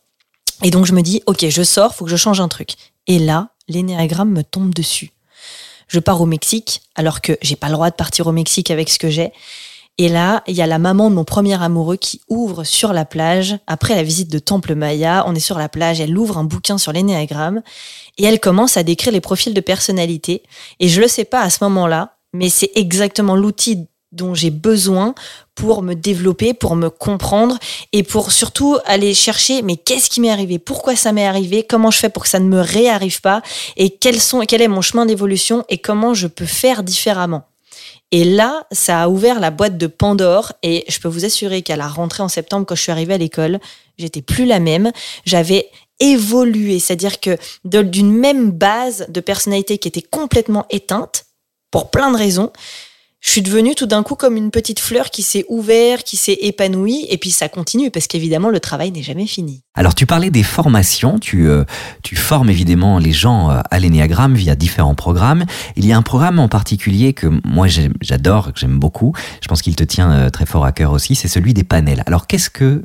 Et 0.63 0.71
donc, 0.71 0.87
je 0.87 0.93
me 0.93 1.03
dis, 1.03 1.23
OK, 1.27 1.47
je 1.49 1.63
sors, 1.63 1.95
faut 1.95 2.05
que 2.05 2.11
je 2.11 2.17
change 2.17 2.41
un 2.41 2.49
truc. 2.49 2.75
Et 3.07 3.19
là, 3.19 3.51
l'énéagramme 3.69 4.31
me 4.31 4.45
tombe 4.45 4.75
dessus. 4.75 5.13
Je 5.89 6.01
pars 6.01 6.21
au 6.21 6.27
Mexique, 6.27 6.83
alors 6.95 7.21
que 7.21 7.37
j'ai 7.43 7.57
pas 7.57 7.69
le 7.69 7.75
droit 7.75 7.91
de 7.91 7.97
partir 7.97 8.27
au 8.27 8.33
Mexique 8.33 8.71
avec 8.71 8.89
ce 8.89 8.99
que 8.99 9.11
j'ai. 9.11 9.33
Et 9.99 10.09
là, 10.09 10.43
il 10.47 10.55
y 10.55 10.63
a 10.63 10.67
la 10.67 10.79
maman 10.79 11.11
de 11.11 11.15
mon 11.15 11.25
premier 11.25 11.63
amoureux 11.63 11.97
qui 11.97 12.23
ouvre 12.29 12.65
sur 12.65 12.95
la 12.95 13.05
plage, 13.05 13.57
après 13.67 13.95
la 13.95 14.03
visite 14.03 14.31
de 14.31 14.39
Temple 14.39 14.75
Maya, 14.75 15.23
on 15.27 15.35
est 15.35 15.41
sur 15.41 15.59
la 15.59 15.69
plage, 15.69 16.01
elle 16.01 16.17
ouvre 16.17 16.39
un 16.39 16.45
bouquin 16.45 16.79
sur 16.79 16.93
l'énéagramme, 16.93 17.63
et 18.17 18.25
elle 18.25 18.41
commence 18.41 18.79
à 18.79 18.85
décrire 18.85 19.13
les 19.13 19.21
profils 19.21 19.53
de 19.53 19.61
personnalité. 19.61 20.43
Et 20.81 20.89
je 20.89 21.01
le 21.01 21.09
sais 21.09 21.27
pas 21.27 21.43
à 21.43 21.51
ce 21.51 21.63
moment-là, 21.65 22.17
mais 22.33 22.49
c'est 22.49 22.71
exactement 22.75 23.37
l'outil 23.37 23.87
dont 24.13 24.35
j'ai 24.35 24.51
besoin 24.51 25.15
pour 25.55 25.83
me 25.83 25.95
développer, 25.95 26.55
pour 26.55 26.77
me 26.77 26.89
comprendre 26.89 27.59
et 27.93 28.03
pour 28.03 28.33
surtout 28.33 28.79
aller 28.85 29.15
chercher 29.15 29.63
mais 29.63 29.77
qu'est-ce 29.77 30.09
qui 30.09 30.21
m'est 30.21 30.31
arrivé, 30.31 30.59
pourquoi 30.59 30.97
ça 30.97 31.13
m'est 31.13 31.27
arrivé, 31.27 31.65
comment 31.69 31.91
je 31.91 31.99
fais 31.99 32.09
pour 32.09 32.23
que 32.23 32.29
ça 32.29 32.39
ne 32.39 32.49
me 32.49 32.61
réarrive 32.61 33.21
pas? 33.21 33.43
Et 33.77 33.99
sont, 34.19 34.41
quel 34.41 34.63
est 34.63 34.69
mon 34.69 34.83
chemin 34.83 35.07
d'évolution? 35.07 35.65
Et 35.69 35.79
comment 35.79 36.15
je 36.15 36.27
peux 36.27 36.47
faire 36.47 36.83
différemment? 36.83 37.45
Et 38.11 38.25
là, 38.25 38.67
ça 38.71 39.03
a 39.03 39.09
ouvert 39.09 39.41
la 39.41 39.51
boîte 39.51 39.79
de 39.79 39.87
Pandore 39.87 40.53
et 40.63 40.85
je 40.89 40.99
peux 41.01 41.09
vous 41.09 41.25
assurer 41.25 41.63
qu'à 41.63 41.77
la 41.77 41.89
rentrée 41.89 42.23
en 42.23 42.29
septembre, 42.29 42.67
quand 42.67 42.75
je 42.75 42.83
suis 42.83 42.93
arrivée 42.93 43.15
à 43.15 43.19
l'école, 43.19 43.59
j'étais 43.97 44.21
plus 44.21 44.45
la 44.45 44.61
même. 44.61 44.93
J'avais 45.25 45.71
évolué, 45.99 46.79
c'est-à-dire 46.79 47.21
que 47.21 47.39
d'une 47.65 48.13
même 48.13 48.51
base 48.51 49.07
de 49.09 49.21
personnalité 49.21 49.79
qui 49.79 49.89
était 49.89 50.03
complètement 50.03 50.67
éteinte, 50.69 51.25
pour 51.71 51.91
plein 51.91 52.13
de 52.13 52.19
raisons. 52.19 52.53
Je 53.25 53.31
suis 53.31 53.43
devenue 53.43 53.77
tout 53.77 53.87
d'un 53.87 54.03
coup 54.03 54.17
comme 54.17 54.37
une 54.37 54.51
petite 54.51 54.81
fleur 54.81 55.09
qui 55.09 55.23
s'est 55.23 55.45
ouverte, 55.49 56.05
qui 56.05 56.17
s'est 56.17 56.37
épanouie, 56.43 57.07
et 57.09 57.19
puis 57.19 57.31
ça 57.31 57.49
continue 57.49 57.93
parce 57.93 58.09
qu'évidemment 58.09 58.51
le 58.51 58.59
travail 58.59 58.91
n'est 58.91 59.03
jamais 59.03 59.29
fini. 59.29 59.63
Alors 59.75 59.95
tu 59.95 60.07
parlais 60.07 60.29
des 60.31 60.43
formations, 60.43 61.21
tu, 61.21 61.49
euh, 61.49 61.65
tu 62.03 62.17
formes 62.17 62.51
évidemment 62.51 62.99
les 62.99 63.13
gens 63.13 63.51
euh, 63.51 63.61
à 63.71 63.79
l'énéagramme 63.79 64.35
via 64.35 64.57
différents 64.57 64.97
programmes. 64.97 65.45
Il 65.77 65.87
y 65.87 65.93
a 65.93 65.97
un 65.97 66.03
programme 66.03 66.41
en 66.41 66.49
particulier 66.49 67.13
que 67.13 67.29
moi 67.45 67.69
j'adore, 68.01 68.53
que 68.53 68.59
j'aime 68.59 68.81
beaucoup, 68.81 69.15
je 69.41 69.47
pense 69.47 69.63
qu'il 69.63 69.77
te 69.77 69.85
tient 69.85 70.11
euh, 70.11 70.29
très 70.29 70.45
fort 70.45 70.65
à 70.65 70.73
cœur 70.73 70.91
aussi, 70.91 71.15
c'est 71.15 71.29
celui 71.29 71.55
des 71.55 71.65
panels. 71.65 72.03
Alors 72.07 72.27
qu'est-ce 72.27 72.51
que 72.51 72.83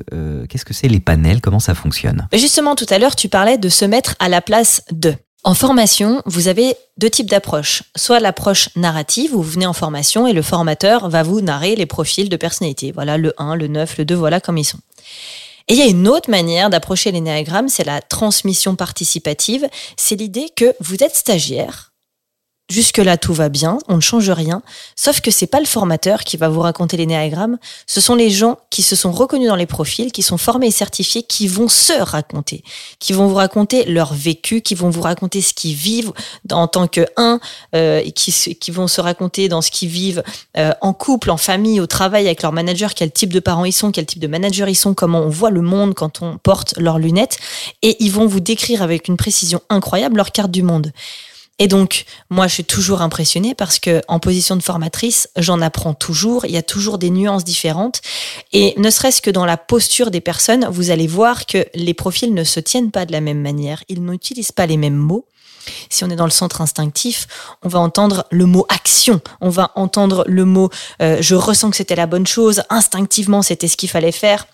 qu'est-ce 0.48 0.64
que 0.64 0.72
c'est 0.72 0.88
les 0.88 1.00
panels? 1.00 1.40
Comment 1.40 1.60
ça 1.60 1.74
fonctionne? 1.74 2.28
Justement 2.32 2.76
tout 2.76 2.86
à 2.90 2.98
l'heure 2.98 3.16
tu 3.16 3.28
parlais 3.28 3.58
de 3.58 3.68
se 3.68 3.84
mettre 3.84 4.14
à 4.20 4.28
la 4.28 4.40
place 4.40 4.82
de. 4.92 5.14
En 5.44 5.54
formation, 5.54 6.20
vous 6.26 6.48
avez 6.48 6.74
deux 6.98 7.10
types 7.10 7.30
d'approches. 7.30 7.84
Soit 7.96 8.20
l'approche 8.20 8.70
narrative, 8.76 9.34
où 9.34 9.42
vous 9.42 9.50
venez 9.50 9.66
en 9.66 9.72
formation 9.72 10.26
et 10.26 10.32
le 10.32 10.42
formateur 10.42 11.08
va 11.08 11.22
vous 11.22 11.40
narrer 11.40 11.76
les 11.76 11.86
profils 11.86 12.28
de 12.28 12.36
personnalité. 12.36 12.92
Voilà 12.92 13.16
le 13.16 13.32
1, 13.38 13.54
le 13.54 13.68
9, 13.68 13.98
le 13.98 14.04
2, 14.04 14.14
voilà 14.14 14.40
comme 14.40 14.58
ils 14.58 14.64
sont. 14.64 14.80
Et 15.68 15.74
il 15.74 15.78
y 15.78 15.82
a 15.82 15.86
une 15.86 16.08
autre 16.08 16.30
manière 16.30 16.70
d'approcher 16.70 17.12
l'énéagramme, 17.12 17.68
c'est 17.68 17.84
la 17.84 18.00
transmission 18.00 18.74
participative. 18.74 19.68
C'est 19.96 20.16
l'idée 20.16 20.48
que 20.56 20.74
vous 20.80 21.02
êtes 21.04 21.14
stagiaire, 21.14 21.87
Jusque-là, 22.70 23.16
tout 23.16 23.32
va 23.32 23.48
bien, 23.48 23.78
on 23.88 23.96
ne 23.96 24.00
change 24.02 24.28
rien, 24.28 24.60
sauf 24.94 25.22
que 25.22 25.30
c'est 25.30 25.46
pas 25.46 25.58
le 25.58 25.64
formateur 25.64 26.22
qui 26.22 26.36
va 26.36 26.50
vous 26.50 26.60
raconter 26.60 26.98
les 26.98 27.06
néagrammes, 27.06 27.56
ce 27.86 28.02
sont 28.02 28.14
les 28.14 28.28
gens 28.28 28.58
qui 28.68 28.82
se 28.82 28.94
sont 28.94 29.10
reconnus 29.10 29.48
dans 29.48 29.56
les 29.56 29.64
profils, 29.64 30.12
qui 30.12 30.20
sont 30.20 30.36
formés 30.36 30.66
et 30.66 30.70
certifiés, 30.70 31.22
qui 31.22 31.48
vont 31.48 31.68
se 31.68 31.94
raconter, 31.94 32.62
qui 32.98 33.14
vont 33.14 33.26
vous 33.26 33.36
raconter 33.36 33.86
leur 33.86 34.12
vécu, 34.12 34.60
qui 34.60 34.74
vont 34.74 34.90
vous 34.90 35.00
raconter 35.00 35.40
ce 35.40 35.54
qu'ils 35.54 35.76
vivent 35.76 36.12
en 36.52 36.68
tant 36.68 36.88
que 36.88 37.06
un, 37.16 37.40
euh, 37.74 38.02
qui, 38.10 38.32
qui 38.32 38.70
vont 38.70 38.86
se 38.86 39.00
raconter 39.00 39.48
dans 39.48 39.62
ce 39.62 39.70
qu'ils 39.70 39.88
vivent 39.88 40.22
euh, 40.58 40.72
en 40.82 40.92
couple, 40.92 41.30
en 41.30 41.38
famille, 41.38 41.80
au 41.80 41.86
travail 41.86 42.26
avec 42.26 42.42
leur 42.42 42.52
manager, 42.52 42.92
quel 42.92 43.10
type 43.10 43.32
de 43.32 43.40
parents 43.40 43.64
ils 43.64 43.72
sont, 43.72 43.92
quel 43.92 44.04
type 44.04 44.20
de 44.20 44.26
manager 44.26 44.68
ils 44.68 44.74
sont, 44.74 44.92
comment 44.92 45.20
on 45.20 45.30
voit 45.30 45.50
le 45.50 45.62
monde 45.62 45.94
quand 45.94 46.20
on 46.20 46.36
porte 46.36 46.76
leurs 46.76 46.98
lunettes, 46.98 47.38
et 47.80 47.96
ils 48.00 48.12
vont 48.12 48.26
vous 48.26 48.40
décrire 48.40 48.82
avec 48.82 49.08
une 49.08 49.16
précision 49.16 49.62
incroyable 49.70 50.18
leur 50.18 50.32
carte 50.32 50.50
du 50.50 50.62
monde. 50.62 50.92
Et 51.58 51.66
donc, 51.66 52.04
moi, 52.30 52.46
je 52.46 52.54
suis 52.54 52.64
toujours 52.64 53.02
impressionnée 53.02 53.54
parce 53.54 53.78
que 53.78 54.00
en 54.06 54.20
position 54.20 54.56
de 54.56 54.62
formatrice, 54.62 55.28
j'en 55.36 55.60
apprends 55.60 55.94
toujours. 55.94 56.44
Il 56.44 56.52
y 56.52 56.56
a 56.56 56.62
toujours 56.62 56.98
des 56.98 57.10
nuances 57.10 57.44
différentes. 57.44 58.00
Et 58.52 58.74
ne 58.76 58.90
serait-ce 58.90 59.20
que 59.20 59.30
dans 59.30 59.44
la 59.44 59.56
posture 59.56 60.10
des 60.10 60.20
personnes, 60.20 60.66
vous 60.70 60.90
allez 60.90 61.08
voir 61.08 61.46
que 61.46 61.66
les 61.74 61.94
profils 61.94 62.32
ne 62.32 62.44
se 62.44 62.60
tiennent 62.60 62.92
pas 62.92 63.06
de 63.06 63.12
la 63.12 63.20
même 63.20 63.40
manière. 63.40 63.82
Ils 63.88 64.04
n'utilisent 64.04 64.52
pas 64.52 64.66
les 64.66 64.76
mêmes 64.76 64.96
mots. 64.96 65.26
Si 65.90 66.04
on 66.04 66.10
est 66.10 66.16
dans 66.16 66.24
le 66.24 66.30
centre 66.30 66.60
instinctif, 66.60 67.26
on 67.62 67.68
va 67.68 67.78
entendre 67.80 68.24
le 68.30 68.46
mot 68.46 68.64
action, 68.70 69.20
on 69.42 69.50
va 69.50 69.72
entendre 69.74 70.24
le 70.26 70.46
mot 70.46 70.70
euh, 71.02 71.18
je 71.20 71.34
ressens 71.34 71.70
que 71.70 71.76
c'était 71.76 71.94
la 71.94 72.06
bonne 72.06 72.26
chose, 72.26 72.62
instinctivement 72.70 73.42
c'était 73.42 73.68
ce 73.68 73.76
qu'il 73.76 73.90
fallait 73.90 74.12
faire 74.12 74.46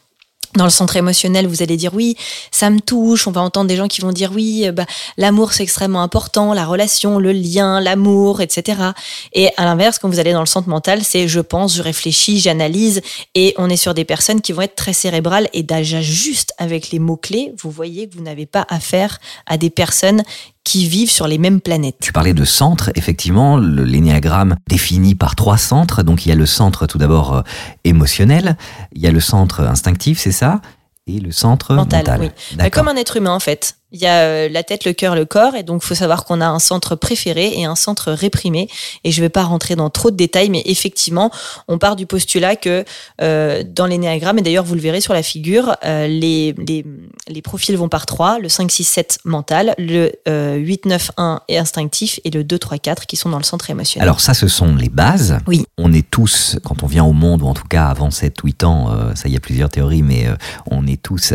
dans 0.57 0.65
le 0.65 0.71
centre 0.71 0.97
émotionnel, 0.97 1.47
vous 1.47 1.63
allez 1.63 1.77
dire 1.77 1.93
oui, 1.95 2.17
ça 2.51 2.71
me 2.71 2.81
touche. 2.81 3.27
On 3.27 3.31
va 3.31 3.41
entendre 3.41 3.69
des 3.69 3.77
gens 3.77 3.89
qui 3.89 4.01
vont 4.01 4.13
dire 4.13 4.31
oui, 4.35 4.67
euh, 4.67 4.73
bah, 4.73 4.87
l'amour 5.17 5.53
c'est 5.53 5.63
extrêmement 5.63 6.03
important, 6.03 6.53
la 6.55 6.65
relation, 6.65 7.19
le 7.19 7.33
lien, 7.33 7.81
l'amour, 7.81 8.41
etc. 8.41 8.91
Et 9.33 9.51
à 9.57 9.65
l'inverse, 9.65 9.99
quand 9.99 10.09
vous 10.09 10.19
allez 10.19 10.33
dans 10.33 10.41
le 10.41 10.47
centre 10.47 10.69
mental, 10.69 11.03
c'est 11.03 11.29
je 11.29 11.41
pense, 11.41 11.77
je 11.77 11.83
réfléchis, 11.83 12.41
j'analyse, 12.41 13.03
et 13.35 13.55
on 13.59 13.69
est 13.69 13.77
sur 13.77 13.95
des 13.95 14.05
personnes 14.05 14.41
qui 14.41 14.53
vont 14.53 14.63
être 14.63 14.77
très 14.77 14.93
cérébrales 14.93 15.49
et 15.53 15.63
déjà 15.63 16.01
juste 16.01 16.55
avec 16.59 16.91
les 16.91 16.99
mots 16.99 17.17
clés, 17.17 17.53
vous 17.63 17.71
voyez 17.71 18.09
que 18.09 18.15
vous 18.17 18.23
n'avez 18.23 18.47
pas 18.47 18.67
affaire 18.69 19.19
à 19.47 19.59
des 19.59 19.71
personnes 19.71 20.23
qui 20.65 20.89
vivent 20.89 21.11
sur 21.11 21.29
les 21.29 21.39
mêmes 21.39 21.61
planètes. 21.61 21.97
Tu 22.01 22.13
parlais 22.13 22.35
de 22.35 22.45
centres, 22.45 22.91
effectivement, 22.95 23.59
l'énéagramme 23.59 24.57
défini 24.67 25.15
par 25.15 25.37
trois 25.37 25.59
centres. 25.59 26.03
Donc 26.03 26.25
il 26.25 26.31
y 26.31 26.33
a 26.33 26.37
le 26.37 26.47
centre 26.47 26.87
tout 26.87 26.99
d'abord 26.99 27.35
euh, 27.35 27.43
émotionnel, 27.85 28.57
il 28.93 29.03
y 29.03 29.07
a 29.07 29.13
le 29.13 29.21
centre 29.21 29.61
instinctif, 29.61 30.19
c'est 30.19 30.33
ça 30.33 30.61
et 31.07 31.21
le 31.21 31.33
centre 31.33 31.75
mental. 31.75 32.05
Oui. 32.21 32.31
Bah, 32.57 32.71
comme 32.71 32.89
un 32.89 32.97
être 32.97 33.17
humain 33.17 33.35
en 33.35 33.41
fait. 33.41 33.77
Il 33.95 34.01
y 34.01 34.07
a 34.07 34.23
euh, 34.23 34.49
la 34.49 34.65
tête, 34.65 34.85
le 34.85 34.93
cœur, 34.93 35.15
le 35.15 35.25
corps, 35.25 35.55
et 35.55 35.63
donc 35.63 35.83
il 35.85 35.87
faut 35.87 35.95
savoir 35.95 36.25
qu'on 36.25 36.41
a 36.41 36.49
un 36.49 36.59
centre 36.59 36.97
préféré 36.97 37.53
et 37.57 37.65
un 37.65 37.77
centre 37.77 38.11
réprimé. 38.11 38.69
Et 39.05 39.13
je 39.13 39.21
ne 39.21 39.27
vais 39.27 39.29
pas 39.29 39.45
rentrer 39.45 39.77
dans 39.77 39.89
trop 39.89 40.11
de 40.11 40.17
détails, 40.17 40.51
mais 40.51 40.63
effectivement, 40.67 41.31
on 41.69 41.79
part 41.79 41.95
du 41.95 42.05
postulat 42.05 42.57
que 42.57 42.85
euh, 43.23 43.63
dans 43.65 43.87
les 43.87 43.99
néagrammes, 43.99 44.41
et 44.41 44.43
d'ailleurs 44.43 44.65
vous 44.65 44.75
le 44.75 44.81
verrez 44.81 45.01
sur 45.01 45.15
la 45.15 45.23
figure, 45.23 45.77
euh, 45.85 46.09
les, 46.09 46.57
les, 46.67 46.85
les, 47.29 47.43
profils 47.43 47.77
vont 47.77 47.89
par 47.89 48.05
trois, 48.05 48.41
le 48.41 48.49
5, 48.49 48.69
6, 48.69 48.83
7 48.83 49.19
mental, 49.25 49.77
le 49.79 50.11
8, 50.27 50.87
9, 50.87 51.13
1 51.17 51.43
et 51.47 51.59
instinctif, 51.59 52.19
et 52.25 52.31
le 52.31 52.43
2, 52.43 52.59
3, 52.59 52.79
4 52.79 53.07
qui 53.07 53.15
sont 53.15 53.29
dans 53.29 53.39
le 53.39 53.45
centre 53.45 53.71
émotionnel. 53.71 54.09
Alors 54.09 54.21
ça, 54.21 54.35
ce 54.35 54.49
sont 54.49 54.75
les 54.75 54.89
bases. 54.89 55.39
Oui. 55.47 55.67
On 55.79 55.93
est 55.93 56.11
tous, 56.11 56.57
quand 56.65 56.83
on 56.83 56.89
vient 56.89 57.05
au 57.05 57.13
monde, 57.13 57.43
ou 57.43 57.47
en 57.47 57.55
tout 57.55 57.69
cas 57.69 57.87
avant 57.87 58.11
7, 58.11 58.35
8 58.43 58.65
ans, 58.65 58.91
ça 59.15 59.29
il 59.29 59.35
y 59.35 59.37
a 59.37 59.41
plusieurs 59.41 59.69
théories, 59.69 60.03
mais 60.03 60.27
on 60.69 60.85
est 60.85 60.94
tous 60.97 61.35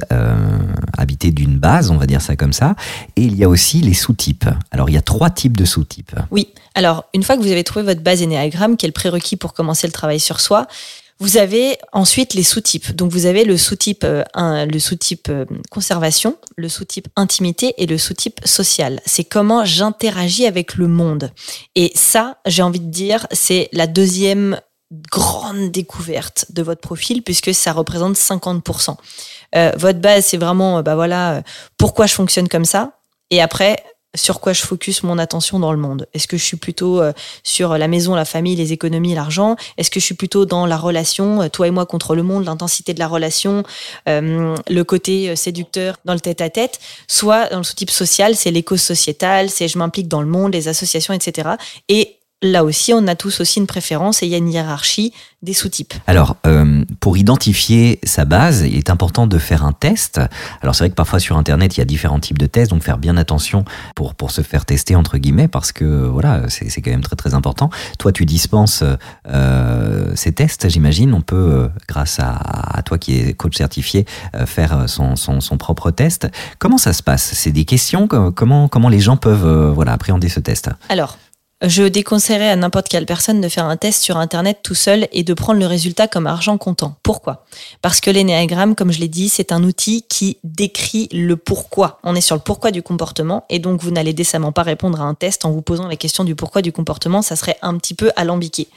habités 0.98 1.32
d'une 1.32 1.58
base, 1.58 1.92
on 1.92 1.98
va 1.98 2.06
dire 2.06 2.22
ça 2.22 2.36
comme 2.36 2.54
ça. 2.54 2.76
Et 3.16 3.24
il 3.24 3.36
y 3.38 3.44
a 3.44 3.50
aussi 3.50 3.82
les 3.82 3.94
sous-types. 3.94 4.46
Alors, 4.72 4.90
il 4.90 4.94
y 4.94 4.98
a 4.98 5.02
trois 5.02 5.30
types 5.30 5.58
de 5.58 5.66
sous-types. 5.66 6.16
Oui. 6.32 6.50
Alors, 6.76 7.06
une 7.14 7.24
fois 7.24 7.38
que 7.38 7.42
vous 7.42 7.52
avez 7.52 7.64
trouvé 7.64 7.86
votre 7.86 8.02
base 8.02 8.22
énéagramme, 8.22 8.78
qui 8.78 8.86
est 8.86 8.90
le 8.90 8.94
prérequis 8.94 9.36
pour 9.36 9.54
commencer 9.54 9.88
le 9.88 9.94
travail 9.94 10.20
sur 10.20 10.40
soi, 10.40 10.68
vous 11.22 11.36
avez 11.36 11.78
ensuite 11.92 12.34
les 12.34 12.44
sous-types. 12.44 12.96
Donc 12.96 13.12
vous 13.12 13.26
avez 13.26 13.44
le 13.44 13.58
sous-type 13.58 14.06
euh, 14.06 14.24
le 14.66 14.80
sous-type 14.80 15.28
euh, 15.30 15.46
conservation, 15.70 16.38
le 16.56 16.70
sous-type 16.70 17.10
intimité 17.18 17.74
et 17.78 17.86
le 17.86 17.98
sous-type 17.98 18.40
social. 18.46 19.02
C'est 19.06 19.26
comment 19.26 19.66
j'interagis 19.66 20.46
avec 20.46 20.76
le 20.76 20.88
monde. 20.88 21.32
Et 21.76 21.92
ça, 21.94 22.38
j'ai 22.46 22.62
envie 22.62 22.80
de 22.80 22.90
dire, 22.90 23.28
c'est 23.32 23.68
la 23.74 23.86
deuxième 23.86 24.62
grande 24.92 25.72
découverte 25.72 26.46
de 26.50 26.64
votre 26.64 26.82
profil 26.82 27.22
puisque 27.22 27.54
ça 27.54 27.74
représente 27.74 28.16
50%. 28.16 28.96
Euh, 29.56 29.72
votre 29.78 30.00
base, 30.00 30.26
c'est 30.26 30.38
vraiment, 30.38 30.80
euh, 30.80 30.82
bah 30.82 30.96
voilà, 30.96 31.36
euh, 31.36 31.42
pourquoi 31.78 32.08
je 32.08 32.14
fonctionne 32.14 32.48
comme 32.48 32.66
ça. 32.66 32.94
Et 33.30 33.42
après, 33.42 33.84
sur 34.16 34.40
quoi 34.40 34.54
je 34.54 34.64
focus 34.64 35.04
mon 35.04 35.20
attention 35.20 35.60
dans 35.60 35.72
le 35.72 35.78
monde 35.78 36.08
Est-ce 36.16 36.28
que 36.28 36.36
je 36.36 36.44
suis 36.44 36.58
plutôt 36.58 37.00
sur 37.44 37.78
la 37.78 37.88
maison, 37.88 38.16
la 38.16 38.26
famille, 38.26 38.56
les 38.56 38.74
économies, 38.74 39.14
l'argent? 39.14 39.56
Est-ce 39.78 39.92
que 39.92 40.00
je 40.00 40.06
suis 40.06 40.16
plutôt 40.16 40.46
dans 40.48 40.66
la 40.66 40.78
relation, 40.78 41.48
toi 41.50 41.68
et 41.68 41.70
moi 41.70 41.86
contre 41.86 42.16
le 42.16 42.24
monde, 42.24 42.46
l'intensité 42.46 42.96
de 42.96 43.00
la 43.00 43.08
relation, 43.08 43.62
le 44.08 44.82
côté 44.82 45.36
séducteur 45.36 45.98
dans 46.06 46.16
le 46.16 46.20
tête-à-tête? 46.20 46.80
Soit 47.08 47.50
dans 47.50 47.60
le 47.60 47.64
sous-type 47.64 47.92
social, 47.92 48.36
c'est 48.36 48.50
l'éco 48.50 48.78
sociétal, 48.78 49.52
c'est 49.52 49.68
je 49.68 49.78
m'implique 49.78 50.08
dans 50.08 50.22
le 50.22 50.28
monde, 50.28 50.54
les 50.54 50.68
associations, 50.68 51.14
etc. 51.14 51.50
Et 51.88 52.19
là 52.42 52.64
aussi, 52.64 52.94
on 52.94 53.08
a 53.08 53.16
tous 53.16 53.42
aussi 53.42 53.60
une 53.60 53.68
préférence 53.68 54.24
et 54.24 54.26
il 54.26 54.30
y 54.30 54.36
a 54.36 54.38
une 54.38 54.50
hiérarchie 54.50 55.14
des 55.42 55.54
sous-types. 55.54 55.94
Alors, 56.08 56.36
euh, 56.46 56.84
pour 57.00 57.18
identifier 57.18 58.00
sa 58.04 58.26
base, 58.26 58.62
il 58.62 58.76
est 58.78 58.90
important 58.90 59.26
de 59.26 59.38
faire 59.38 59.64
un 59.64 59.72
test. 59.72 60.20
Alors, 60.62 60.76
c'est 60.76 60.84
vrai 60.84 60.90
que 60.90 60.96
parfois 60.96 61.20
sur 61.20 61.38
Internet, 61.38 61.78
il 61.78 61.80
y 61.80 61.82
a 61.82 61.86
différents 61.86 62.20
types 62.20 62.38
de 62.38 62.46
tests, 62.46 62.72
donc 62.72 62.84
faire 62.84 62.98
bien 62.98 63.16
attention 63.16 63.64
pour, 63.96 64.16
pour 64.16 64.32
se 64.32 64.42
faire 64.42 64.66
tester, 64.66 64.96
entre 64.96 65.18
guillemets, 65.18 65.48
parce 65.48 65.72
que 65.72 65.86
voilà, 65.86 66.44
c'est 66.50 66.82
quand 66.82 66.92
même 66.92 67.02
très 67.02 67.16
très 67.16 67.34
important. 67.34 67.70
Toi, 68.00 68.12
tu 68.12 68.26
dispenses 68.26 68.84
euh, 69.28 70.12
ces 70.16 70.34
tests, 70.34 70.70
j'imagine. 70.70 71.14
On 71.14 71.22
peut, 71.22 71.36
euh, 71.36 71.68
grâce 71.88 72.20
à, 72.20 72.36
à, 72.36 72.82
toi 72.82 72.98
qui 72.98 73.20
es 73.20 73.34
coach 73.34 73.58
certifié, 73.58 74.06
euh, 74.36 74.46
faire 74.46 74.90
son, 74.90 75.16
son, 75.16 75.42
son, 75.42 75.58
propre 75.58 75.92
test. 75.92 76.28
Comment 76.58 76.78
ça 76.78 76.94
se 76.94 77.04
passe? 77.04 77.32
C'est 77.34 77.52
des 77.52 77.66
questions? 77.66 78.08
Comment, 78.08 78.68
comment 78.68 78.90
les 78.90 79.00
gens 79.00 79.18
peuvent 79.18 79.46
euh, 79.46 79.72
voilà, 79.72 79.94
appréhender 79.94 80.30
ce 80.30 80.40
test? 80.40 80.70
Alors, 80.90 81.18
je 81.62 81.84
déconseillerais 81.84 82.50
à 82.50 82.56
n'importe 82.56 82.88
quelle 82.88 83.06
personne 83.06 83.42
de 83.42 83.50
faire 83.50 83.66
un 83.66 83.76
test 83.76 84.02
sur 84.02 84.18
Internet 84.18 84.60
tout 84.64 84.76
seul 84.76 85.08
et 85.12 85.24
de 85.24 85.34
prendre 85.34 85.60
le 85.60 85.66
résultat 85.66 86.08
comme 86.08 86.26
argent 86.26 86.58
comptant. 86.58 86.96
Pourquoi? 87.04 87.46
Parce 87.82 88.00
que 88.00 88.10
l'énéagramme, 88.10 88.76
comme 88.76 88.92
je 88.92 89.00
l'ai 89.00 89.10
dit, 89.10 89.28
c'est 89.28 89.52
un 89.52 89.64
outil 89.64 90.06
qui 90.08 90.38
décrit 90.44 91.10
le 91.12 91.36
pourquoi. 91.36 92.00
On 92.04 92.16
est 92.16 92.22
sur 92.22 92.36
le 92.36 92.42
pourquoi 92.42 92.72
du 92.72 92.82
comportement 92.82 93.46
et 93.50 93.60
donc 93.60 93.82
vous 93.82 93.92
n'allez 93.92 94.14
décemment 94.14 94.54
pas 94.54 94.64
répondre 94.64 95.02
à 95.02 95.04
un 95.04 95.16
test 95.16 95.44
en 95.44 95.52
vous 95.52 95.62
posant 95.62 95.88
la 95.88 95.98
question 95.98 96.24
du 96.24 96.36
pourquoi 96.36 96.62
du 96.62 96.72
comportement, 96.72 97.22
ça 97.22 97.36
serait 97.36 97.58
un 97.62 97.78
petit 97.78 97.94
peu 97.94 98.12
alambiqué. 98.16 98.70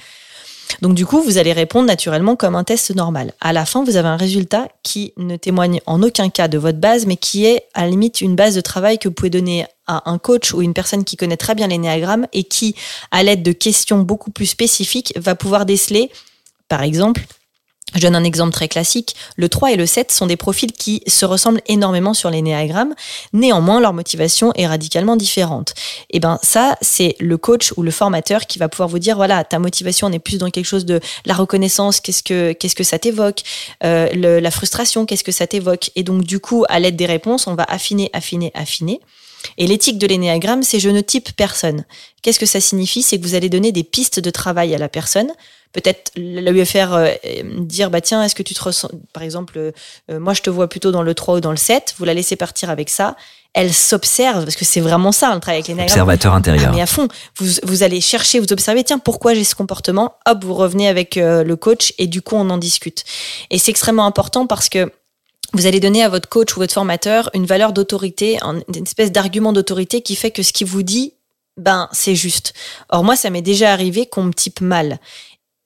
Donc 0.80 0.94
du 0.94 1.06
coup, 1.06 1.20
vous 1.20 1.38
allez 1.38 1.52
répondre 1.52 1.86
naturellement 1.86 2.36
comme 2.36 2.54
un 2.54 2.64
test 2.64 2.94
normal. 2.94 3.34
À 3.40 3.52
la 3.52 3.64
fin, 3.64 3.84
vous 3.84 3.96
avez 3.96 4.08
un 4.08 4.16
résultat 4.16 4.68
qui 4.82 5.12
ne 5.16 5.36
témoigne 5.36 5.80
en 5.86 6.02
aucun 6.02 6.30
cas 6.30 6.48
de 6.48 6.58
votre 6.58 6.78
base, 6.78 7.06
mais 7.06 7.16
qui 7.16 7.44
est 7.44 7.66
à 7.74 7.82
la 7.82 7.90
limite 7.90 8.20
une 8.20 8.36
base 8.36 8.54
de 8.54 8.60
travail 8.60 8.98
que 8.98 9.08
vous 9.08 9.14
pouvez 9.14 9.30
donner 9.30 9.66
à 9.86 10.10
un 10.10 10.18
coach 10.18 10.54
ou 10.54 10.62
une 10.62 10.74
personne 10.74 11.04
qui 11.04 11.16
connaît 11.16 11.36
très 11.36 11.54
bien 11.54 11.66
l'énéagramme 11.66 12.26
et 12.32 12.44
qui, 12.44 12.74
à 13.10 13.22
l'aide 13.22 13.42
de 13.42 13.52
questions 13.52 13.98
beaucoup 13.98 14.30
plus 14.30 14.46
spécifiques, 14.46 15.12
va 15.16 15.34
pouvoir 15.34 15.66
déceler, 15.66 16.10
par 16.68 16.82
exemple, 16.82 17.26
je 17.94 18.00
donne 18.00 18.16
un 18.16 18.24
exemple 18.24 18.52
très 18.52 18.68
classique. 18.68 19.14
Le 19.36 19.48
3 19.48 19.72
et 19.72 19.76
le 19.76 19.86
7 19.86 20.12
sont 20.12 20.26
des 20.26 20.36
profils 20.36 20.72
qui 20.72 21.02
se 21.06 21.24
ressemblent 21.24 21.60
énormément 21.66 22.14
sur 22.14 22.30
les 22.30 22.42
néagrammes. 22.42 22.94
Néanmoins, 23.32 23.80
leur 23.80 23.92
motivation 23.92 24.52
est 24.54 24.66
radicalement 24.66 25.16
différente. 25.16 25.74
Et 26.10 26.16
eh 26.16 26.20
ben, 26.20 26.38
ça, 26.42 26.76
c'est 26.80 27.16
le 27.20 27.36
coach 27.36 27.72
ou 27.76 27.82
le 27.82 27.90
formateur 27.90 28.46
qui 28.46 28.58
va 28.58 28.68
pouvoir 28.68 28.88
vous 28.88 28.98
dire, 28.98 29.16
voilà, 29.16 29.44
ta 29.44 29.58
motivation, 29.58 30.06
on 30.06 30.12
est 30.12 30.18
plus 30.18 30.38
dans 30.38 30.50
quelque 30.50 30.66
chose 30.66 30.84
de 30.84 31.00
la 31.26 31.34
reconnaissance. 31.34 32.00
Qu'est-ce 32.00 32.22
que, 32.22 32.52
qu'est-ce 32.52 32.76
que 32.76 32.84
ça 32.84 32.98
t'évoque? 32.98 33.42
Euh, 33.84 34.40
la 34.40 34.50
frustration, 34.50 35.06
qu'est-ce 35.06 35.24
que 35.24 35.32
ça 35.32 35.46
t'évoque? 35.46 35.90
Et 35.96 36.02
donc, 36.02 36.24
du 36.24 36.40
coup, 36.40 36.64
à 36.68 36.78
l'aide 36.78 36.96
des 36.96 37.06
réponses, 37.06 37.46
on 37.46 37.54
va 37.54 37.64
affiner, 37.64 38.10
affiner, 38.12 38.50
affiner. 38.54 39.00
Et 39.58 39.66
l'éthique 39.66 39.98
de 39.98 40.06
l'énéagramme, 40.06 40.62
c'est 40.62 40.80
je 40.80 40.88
ne 40.88 41.00
type 41.00 41.32
personne. 41.36 41.84
Qu'est-ce 42.22 42.38
que 42.38 42.46
ça 42.46 42.60
signifie? 42.60 43.02
C'est 43.02 43.18
que 43.18 43.24
vous 43.24 43.34
allez 43.34 43.48
donner 43.48 43.72
des 43.72 43.84
pistes 43.84 44.20
de 44.20 44.30
travail 44.30 44.74
à 44.74 44.78
la 44.78 44.88
personne 44.88 45.32
peut-être 45.72 46.12
lui 46.16 46.64
faire 46.66 46.92
euh, 46.94 47.08
dire 47.58 47.90
bah 47.90 48.00
tiens 48.00 48.22
est-ce 48.22 48.34
que 48.34 48.42
tu 48.42 48.54
te 48.54 48.62
ressens 48.62 48.90
par 49.12 49.22
exemple 49.22 49.58
euh, 49.58 49.72
moi 50.20 50.34
je 50.34 50.42
te 50.42 50.50
vois 50.50 50.68
plutôt 50.68 50.92
dans 50.92 51.02
le 51.02 51.14
3 51.14 51.36
ou 51.36 51.40
dans 51.40 51.50
le 51.50 51.56
7 51.56 51.94
vous 51.98 52.04
la 52.04 52.14
laissez 52.14 52.36
partir 52.36 52.70
avec 52.70 52.88
ça. 52.88 53.16
Elle 53.54 53.74
s'observe 53.74 54.44
parce 54.44 54.56
que 54.56 54.64
c'est 54.64 54.80
vraiment 54.80 55.12
ça 55.12 55.34
le 55.34 55.40
travail 55.40 55.60
avec 55.60 55.76
les 55.76 55.82
observateur 55.82 56.32
intérieur. 56.32 56.70
Ah, 56.70 56.74
mais 56.74 56.80
à 56.80 56.86
fond. 56.86 57.08
Vous, 57.36 57.46
vous 57.64 57.82
allez 57.82 58.00
chercher 58.00 58.38
vous 58.38 58.50
observez 58.50 58.82
tiens 58.82 58.98
pourquoi 58.98 59.34
j'ai 59.34 59.44
ce 59.44 59.54
comportement? 59.54 60.14
Hop 60.26 60.44
vous 60.44 60.54
revenez 60.54 60.88
avec 60.88 61.16
euh, 61.16 61.44
le 61.44 61.56
coach 61.56 61.92
et 61.98 62.06
du 62.06 62.22
coup 62.22 62.36
on 62.36 62.48
en 62.48 62.58
discute. 62.58 63.04
Et 63.50 63.58
c'est 63.58 63.70
extrêmement 63.70 64.06
important 64.06 64.46
parce 64.46 64.68
que 64.68 64.90
vous 65.54 65.66
allez 65.66 65.80
donner 65.80 66.02
à 66.02 66.08
votre 66.08 66.28
coach 66.28 66.56
ou 66.56 66.60
votre 66.60 66.72
formateur 66.72 67.30
une 67.34 67.44
valeur 67.44 67.72
d'autorité, 67.72 68.38
une 68.42 68.82
espèce 68.82 69.12
d'argument 69.12 69.52
d'autorité 69.52 70.00
qui 70.00 70.16
fait 70.16 70.30
que 70.30 70.42
ce 70.42 70.52
qu'il 70.52 70.66
vous 70.66 70.82
dit, 70.82 71.12
ben 71.58 71.88
c'est 71.92 72.14
juste. 72.14 72.54
Or 72.88 73.04
moi, 73.04 73.16
ça 73.16 73.30
m'est 73.30 73.42
déjà 73.42 73.72
arrivé 73.72 74.06
qu'on 74.06 74.24
me 74.24 74.32
type 74.32 74.60
mal. 74.60 74.98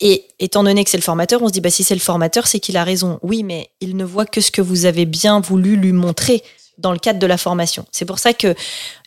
Et 0.00 0.24
étant 0.38 0.62
donné 0.62 0.84
que 0.84 0.90
c'est 0.90 0.98
le 0.98 1.02
formateur, 1.02 1.42
on 1.42 1.48
se 1.48 1.52
dit, 1.52 1.60
bah, 1.60 1.70
si 1.70 1.82
c'est 1.82 1.94
le 1.94 2.00
formateur, 2.00 2.46
c'est 2.46 2.60
qu'il 2.60 2.76
a 2.76 2.84
raison. 2.84 3.18
Oui, 3.22 3.42
mais 3.42 3.70
il 3.80 3.96
ne 3.96 4.04
voit 4.04 4.26
que 4.26 4.40
ce 4.40 4.50
que 4.50 4.60
vous 4.60 4.84
avez 4.84 5.06
bien 5.06 5.40
voulu 5.40 5.76
lui 5.76 5.92
montrer 5.92 6.42
dans 6.78 6.92
le 6.92 6.98
cadre 6.98 7.18
de 7.18 7.26
la 7.26 7.38
formation. 7.38 7.86
C'est 7.92 8.04
pour 8.04 8.18
ça 8.18 8.34
que 8.34 8.54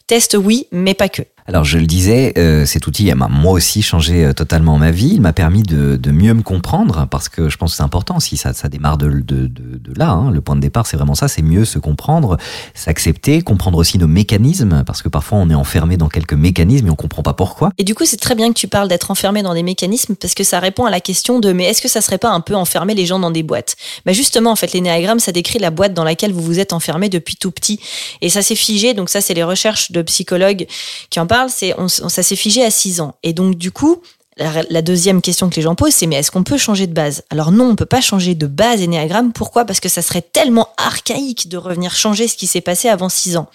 test, 0.08 0.36
oui, 0.36 0.67
mais 0.72 0.96
pas 0.96 1.10
que. 1.10 1.22
Alors 1.50 1.63
je 1.63 1.79
le 1.79 1.88
disais, 1.88 2.34
euh, 2.38 2.63
cet 2.68 2.86
outil 2.86 3.12
m'a 3.15 3.27
moi 3.27 3.53
aussi 3.53 3.82
changé 3.82 4.24
euh, 4.24 4.34
totalement 4.34 4.77
ma 4.77 4.91
vie. 4.91 5.13
Il 5.15 5.22
m'a 5.22 5.34
permis 5.34 5.63
de, 5.63 5.96
de, 5.96 6.12
mieux 6.12 6.36
me 6.36 6.44
comprendre 6.44 7.08
parce 7.10 7.27
que 7.27 7.50
je 7.50 7.58
pense 7.58 7.72
que 7.72 7.77
c'est 7.77 7.84
important 7.84 8.18
aussi. 8.18 8.38
Ça, 8.38 8.53
ça 8.53 8.70
démarre 8.70 9.00
de, 9.00 9.08
de, 9.08 9.48
de 9.48 9.94
là. 9.96 10.12
Hein. 10.12 10.29
Le 10.29 10.41
point 10.41 10.56
de 10.56 10.62
départ, 10.62 10.86
c'est 10.86 10.96
vraiment 10.96 11.15
ça. 11.15 11.27
C'est 11.27 11.41
mieux 11.41 11.65
se 11.65 11.79
comprendre, 11.79 12.38
s'accepter, 12.75 13.41
comprendre 13.41 13.79
aussi 13.79 13.98
nos 13.98 14.06
mécanismes 14.06 14.84
parce 14.86 15.01
que 15.01 15.10
parfois 15.10 15.39
on 15.39 15.50
est 15.50 15.56
enfermé 15.56 15.98
dans 15.98 16.08
quelques 16.08 16.36
mécanismes 16.36 16.86
et 16.86 16.91
on 16.91 16.96
comprend 16.96 17.24
pas 17.24 17.34
pourquoi. 17.34 17.72
Et 17.79 17.84
du 17.84 17.96
coup, 17.96 18.06
c'est 18.06 18.18
très 18.18 18.36
bien 18.36 18.50
que 18.50 18.60
tu 18.60 18.68
parles 18.68 18.88
d'être 18.88 19.10
enfermé 19.10 19.41
dans 19.41 19.56
des 19.56 19.63
mécanismes 19.63 20.13
parce 20.13 20.36
que 20.36 20.44
ça 20.44 20.60
répond 20.60 20.86
à 20.86 20.91
la 20.91 21.00
question 21.00 21.39
de 21.39 21.51
mais 21.51 21.63
est-ce 21.63 21.82
que 21.82 21.88
ça 21.88 22.01
serait 22.01 22.20
pas 22.20 22.29
un 22.29 22.41
peu 22.41 22.53
enfermer 22.53 22.94
les 22.94 23.08
gens 23.08 23.18
dans 23.18 23.32
des 23.32 23.41
boîtes? 23.41 23.75
Bah 24.06 24.13
justement, 24.13 24.51
en 24.51 24.56
fait, 24.56 24.72
l'énéagramme, 24.74 25.20
ça 25.20 25.32
décrit 25.32 25.58
la 25.58 25.72
boîte 25.72 25.96
dans 25.96 26.03
laquelle 26.03 26.32
vous 26.32 26.44
vous 26.44 26.60
êtes 26.60 26.74
enfermé 26.74 27.10
depuis 27.10 27.38
tout 27.38 27.50
petit 27.50 27.79
et 28.22 28.29
ça 28.29 28.44
s'est 28.44 28.53
figé. 28.53 28.94
Donc 28.94 29.10
ça, 29.10 29.20
c'est 29.20 29.34
les 29.34 29.44
recherches 29.44 29.91
de 29.91 30.03
psychologues 30.03 30.68
qui 31.10 31.20
en 31.20 31.25
parlent 31.25 31.38
c'est 31.48 31.74
ça 31.88 32.24
s'est 32.24 32.36
figé 32.36 32.63
à 32.63 32.72
6 32.72 33.01
ans. 33.01 33.15
Et 33.24 33.34
donc 33.34 33.55
du 33.55 33.72
coup, 33.72 34.01
la, 34.39 34.81
deuxième 34.81 35.22
question 35.22 35.50
que 35.50 35.55
les 35.55 35.62
gens 35.62 35.75
posent, 35.75 35.93
c'est 35.93 36.08
mais 36.08 36.15
est-ce 36.15 36.31
qu'on 36.31 36.43
peut 36.43 36.58
changer 36.58 36.88
de 36.88 36.93
base? 36.93 37.24
Alors 37.29 37.51
non, 37.51 37.69
on 37.69 37.75
peut 37.75 37.86
pas 37.86 38.01
changer 38.01 38.36
de 38.36 38.48
base 38.48 38.81
énéagramme. 38.81 39.34
Pourquoi? 39.34 39.65
Parce 39.65 39.79
que 39.79 39.89
ça 39.89 40.01
serait 40.01 40.22
tellement 40.22 40.69
archaïque 40.77 41.50
de 41.50 41.58
revenir 41.58 41.93
changer 41.93 42.27
ce 42.27 42.38
qui 42.38 42.48
s'est 42.48 42.62
passé 42.62 42.88
avant 42.88 43.10
6 43.10 43.38
ans. 43.38 43.50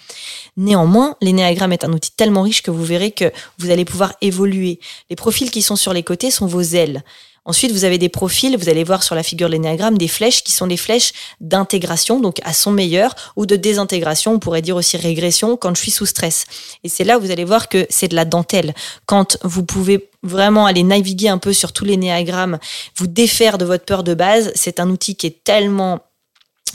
Néanmoins, 0.57 1.15
l'énéagramme 1.21 1.73
est 1.73 1.83
un 1.83 1.91
outil 1.91 2.11
tellement 2.11 2.43
riche 2.43 2.61
que 2.61 2.71
vous 2.71 2.83
verrez 2.83 3.11
que 3.11 3.31
vous 3.57 3.71
allez 3.71 3.85
pouvoir 3.85 4.13
évoluer. 4.21 4.79
Les 5.09 5.15
profils 5.15 5.49
qui 5.49 5.61
sont 5.61 5.75
sur 5.75 5.91
les 5.91 6.03
côtés 6.03 6.29
sont 6.29 6.45
vos 6.45 6.61
ailes. 6.61 7.03
Ensuite, 7.47 7.71
vous 7.71 7.83
avez 7.83 7.99
des 7.99 8.09
profils, 8.09 8.57
vous 8.57 8.69
allez 8.69 8.83
voir 8.83 9.03
sur 9.03 9.13
la 9.13 9.21
figure 9.21 9.47
de 9.47 9.53
l'énéagramme 9.53 9.99
des 9.99 10.07
flèches 10.07 10.43
qui 10.43 10.51
sont 10.51 10.65
des 10.65 10.77
flèches 10.77 11.13
d'intégration, 11.41 12.19
donc 12.19 12.39
à 12.43 12.53
son 12.53 12.71
meilleur, 12.71 13.13
ou 13.35 13.45
de 13.45 13.55
désintégration, 13.55 14.33
on 14.33 14.39
pourrait 14.39 14.63
dire 14.63 14.75
aussi 14.75 14.97
régression 14.97 15.55
quand 15.55 15.75
je 15.75 15.81
suis 15.81 15.91
sous 15.91 16.07
stress. 16.07 16.45
Et 16.83 16.89
c'est 16.89 17.03
là 17.03 17.19
où 17.19 17.21
vous 17.21 17.29
allez 17.29 17.43
voir 17.43 17.69
que 17.69 17.85
c'est 17.91 18.07
de 18.07 18.15
la 18.15 18.25
dentelle. 18.25 18.73
Quand 19.05 19.37
vous 19.43 19.63
pouvez 19.63 20.09
vraiment 20.23 20.65
aller 20.65 20.81
naviguer 20.81 21.29
un 21.29 21.37
peu 21.37 21.53
sur 21.53 21.71
tous 21.71 21.85
les 21.85 21.97
néagrammes, 21.97 22.57
vous 22.97 23.05
défaire 23.05 23.59
de 23.59 23.65
votre 23.65 23.85
peur 23.85 24.03
de 24.03 24.15
base, 24.15 24.51
c'est 24.55 24.79
un 24.79 24.89
outil 24.89 25.15
qui 25.15 25.27
est 25.27 25.43
tellement 25.43 25.99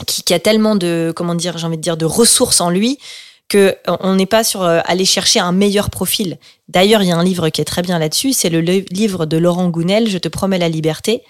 qui 0.07 0.33
a 0.33 0.39
tellement 0.39 0.75
de 0.75 1.13
comment 1.15 1.35
dire, 1.35 1.59
j'ai 1.59 1.67
envie 1.67 1.77
de 1.77 1.81
dire 1.81 1.97
de 1.97 2.05
ressources 2.05 2.59
en 2.59 2.71
lui 2.71 2.97
euh, 3.55 3.73
on 3.87 4.15
n'est 4.15 4.25
pas 4.25 4.43
sur 4.43 4.63
euh, 4.63 4.79
aller 4.85 5.05
chercher 5.05 5.39
un 5.39 5.51
meilleur 5.51 5.89
profil. 5.89 6.37
D'ailleurs, 6.67 7.01
il 7.01 7.09
y 7.09 7.11
a 7.11 7.17
un 7.17 7.23
livre 7.23 7.49
qui 7.49 7.61
est 7.61 7.65
très 7.65 7.81
bien 7.81 7.99
là-dessus, 7.99 8.33
c'est 8.33 8.49
le 8.49 8.59
livre 8.59 9.25
de 9.25 9.37
Laurent 9.37 9.69
Gounel, 9.69 10.09
Je 10.09 10.17
te 10.17 10.27
promets 10.27 10.59
la 10.59 10.69
liberté. 10.69 11.23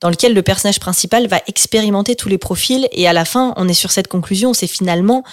dans 0.00 0.10
lequel 0.10 0.32
le 0.32 0.42
personnage 0.42 0.78
principal 0.78 1.26
va 1.26 1.40
expérimenter 1.48 2.14
tous 2.14 2.28
les 2.28 2.38
profils 2.38 2.88
et 2.92 3.08
à 3.08 3.12
la 3.12 3.24
fin, 3.24 3.52
on 3.56 3.66
est 3.66 3.74
sur 3.74 3.90
cette 3.90 4.06
conclusion, 4.06 4.54
c'est 4.54 4.68
finalement, 4.68 5.24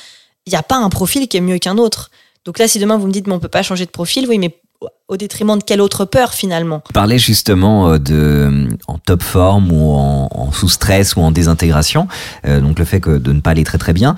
il 0.48 0.50
n'y 0.50 0.58
a 0.58 0.64
pas 0.64 0.78
un 0.78 0.90
profil 0.90 1.28
qui 1.28 1.38
est 1.38 1.42
mieux 1.42 1.60
qu'un 1.60 1.78
autre. 1.78 2.10
Donc 2.46 2.58
là, 2.58 2.68
si 2.68 2.80
demain 2.80 2.98
vous 2.98 3.06
me 3.06 3.12
dites, 3.12 3.28
mais 3.28 3.34
on 3.34 3.40
peut 3.40 3.48
pas 3.48 3.62
changer 3.62 3.86
de 3.86 3.92
profil, 3.92 4.28
oui, 4.28 4.40
mais 4.40 4.58
au 5.08 5.18
détriment 5.18 5.58
de 5.58 5.64
quelle 5.64 5.82
autre 5.82 6.06
peur 6.06 6.34
finalement? 6.34 6.82
Parlais 6.94 7.20
justement 7.20 7.90
euh, 7.90 8.00
de 8.00 8.16
euh, 8.16 8.68
en 8.88 8.98
top 8.98 9.22
forme 9.22 9.72
ou 9.72 9.92
en, 9.94 10.52
sous 10.52 10.70
stress 10.70 11.16
ou 11.16 11.22
en 11.22 11.32
désintégration, 11.32 12.08
euh, 12.48 12.60
donc 12.60 12.80
le 12.80 12.86
fait 12.86 13.00
que 13.00 13.18
de 13.18 13.32
ne 13.32 13.40
pas 13.40 13.52
aller 13.52 13.64
très 13.64 13.78
très 13.78 13.94
bien, 13.94 14.16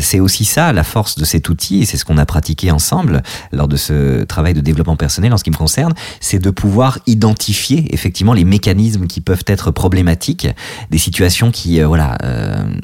c'est 0.00 0.20
aussi 0.20 0.44
ça 0.44 0.72
la 0.72 0.84
force 0.84 1.16
de 1.16 1.24
cet 1.24 1.48
outil 1.48 1.80
et 1.80 1.84
c'est 1.84 1.96
ce 1.96 2.04
qu'on 2.04 2.18
a 2.18 2.26
pratiqué 2.26 2.70
ensemble 2.70 3.22
lors 3.52 3.66
de 3.66 3.76
ce 3.76 4.22
travail 4.24 4.54
de 4.54 4.60
développement 4.60 4.96
personnel 4.96 5.32
en 5.32 5.36
ce 5.36 5.44
qui 5.44 5.50
me 5.50 5.56
concerne, 5.56 5.94
c'est 6.20 6.38
de 6.38 6.50
pouvoir 6.50 6.98
identifier 7.06 7.92
effectivement 7.92 8.32
les 8.32 8.44
mécanismes 8.44 9.06
qui 9.06 9.20
peuvent 9.20 9.44
être 9.46 9.70
problématiques, 9.70 10.48
des 10.90 10.98
situations 10.98 11.50
qui 11.50 11.80
voilà 11.80 12.16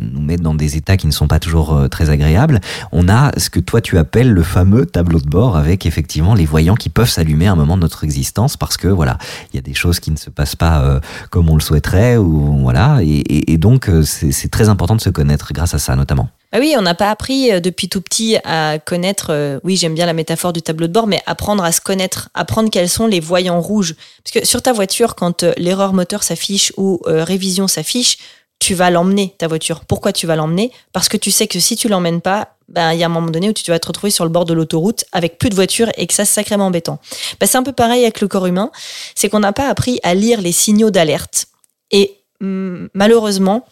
nous 0.01 0.21
mettent 0.21 0.43
dans 0.43 0.55
des 0.55 0.77
états 0.77 0.97
qui 0.97 1.07
ne 1.07 1.13
sont 1.13 1.29
pas 1.29 1.39
toujours 1.39 1.89
très 1.91 2.11
agréables. 2.11 2.61
On 2.93 3.09
a 3.09 3.33
ce 3.39 3.51
que 3.51 3.61
toi 3.61 3.81
tu 3.81 3.99
appelles 3.99 4.33
le 4.33 4.43
fameux 4.43 4.87
tableau 4.87 5.21
de 5.21 5.29
bord 5.29 5.57
avec 5.57 5.87
effectivement 5.87 6.35
les 6.35 6.47
voyants 6.47 6.77
qui 6.77 6.89
peuvent 6.89 7.11
s'allumer 7.11 7.46
un 7.53 7.57
moment 7.57 7.77
de 7.77 7.83
notre 7.83 8.05
existence 8.05 8.57
parce 8.57 8.77
que 8.77 8.89
voilà, 8.89 9.19
il 9.53 9.57
y 9.57 9.59
a 9.59 9.63
des 9.63 9.75
choses 9.75 10.01
qui 10.01 10.11
ne 10.11 10.17
se 10.17 10.31
passent 10.31 10.57
pas 10.57 10.83
euh, 10.83 11.01
comme 11.31 11.49
on 11.51 11.55
le 11.55 11.61
souhaiterait 11.61 12.17
ou 12.17 12.59
voilà, 12.61 12.99
et, 13.03 13.59
donc 13.59 13.89
euh, 13.89 14.03
c'est 14.03 14.51
très 14.51 14.69
important 14.69 14.97
de 14.97 15.01
se 15.01 15.11
connaître 15.11 15.53
grâce 15.53 15.75
à 15.75 15.79
ça 15.79 15.97
notamment. 15.97 16.29
Ah 16.53 16.59
oui, 16.61 16.75
on 16.79 16.83
n'a 16.83 16.95
pas 16.95 17.11
appris 17.11 17.53
euh, 17.53 17.61
depuis 17.61 17.89
tout 17.89 18.01
petit 18.01 18.37
à 18.45 18.79
connaître, 18.79 19.61
oui 19.65 19.77
j'aime 19.77 19.95
bien 19.95 20.07
la 20.07 20.13
métaphore 20.13 20.53
du 20.53 20.63
tableau 20.63 20.87
de 20.87 20.93
bord, 20.93 21.07
mais 21.07 21.23
apprendre 21.27 21.65
à 21.65 21.73
se 21.73 21.81
connaître, 21.81 22.29
apprendre 22.35 22.71
quels 22.71 22.89
sont 22.89 23.07
les 23.07 23.21
voyants 23.21 23.61
rouges. 23.61 23.95
Parce 24.25 24.33
que 24.33 24.47
sur 24.47 24.63
ta 24.63 24.73
voiture, 24.73 25.15
quand 25.15 25.45
l'erreur 25.57 25.93
moteur 25.93 26.23
s'affiche 26.23 26.73
ou 26.77 27.01
révision 27.07 27.69
s'affiche, 27.69 28.19
tu 28.59 28.75
vas 28.75 28.91
l'emmener, 28.91 29.35
ta 29.39 29.49
voiture. 29.49 29.85
Pourquoi 29.85 30.13
tu 30.13 30.27
vas 30.27 30.37
l'emmener? 30.37 30.73
Parce 30.93 31.09
que 31.09 31.17
tu 31.17 31.31
sais 31.31 31.47
que 31.47 31.61
si 31.61 31.77
tu 31.77 31.89
l'emmènes 31.89 32.21
pas, 32.21 32.56
ben, 32.69 32.93
il 32.93 32.99
y 32.99 33.03
a 33.03 33.07
un 33.07 33.11
moment 33.11 33.31
donné 33.31 33.49
où 33.49 33.53
tu 33.53 33.71
vas 33.71 33.79
te 33.79 33.87
retrouver 33.87 34.11
sur 34.11 34.25
le 34.25 34.31
bord 34.31 34.45
de 34.45 34.53
l'autoroute 34.53 35.05
avec 35.13 35.39
plus 35.39 35.51
de 35.51 35.55
voitures 35.55 35.91
et 35.97 36.07
que 36.07 36.15
ça, 36.15 36.25
c'est 36.25 36.35
sacrément 36.35 36.67
embêtant. 36.67 36.99
Ben, 37.41 37.47
c'est 37.47 37.59
un 37.59 37.63
peu 37.63 37.73
pareil 37.73 38.03
avec 38.03 38.21
le 38.21 38.29
corps 38.29 38.47
humain. 38.47 38.71
C'est 39.15 39.29
qu'on 39.29 39.41
n'a 39.41 39.53
pas 39.53 39.69
appris 39.69 40.01
à 40.03 40.15
lire 40.15 40.41
les 40.41 40.53
signaux 40.53 40.91
d'alerte. 40.91 41.47
Et 41.91 42.19
mm, 42.41 42.87
malheureusement, 42.95 43.65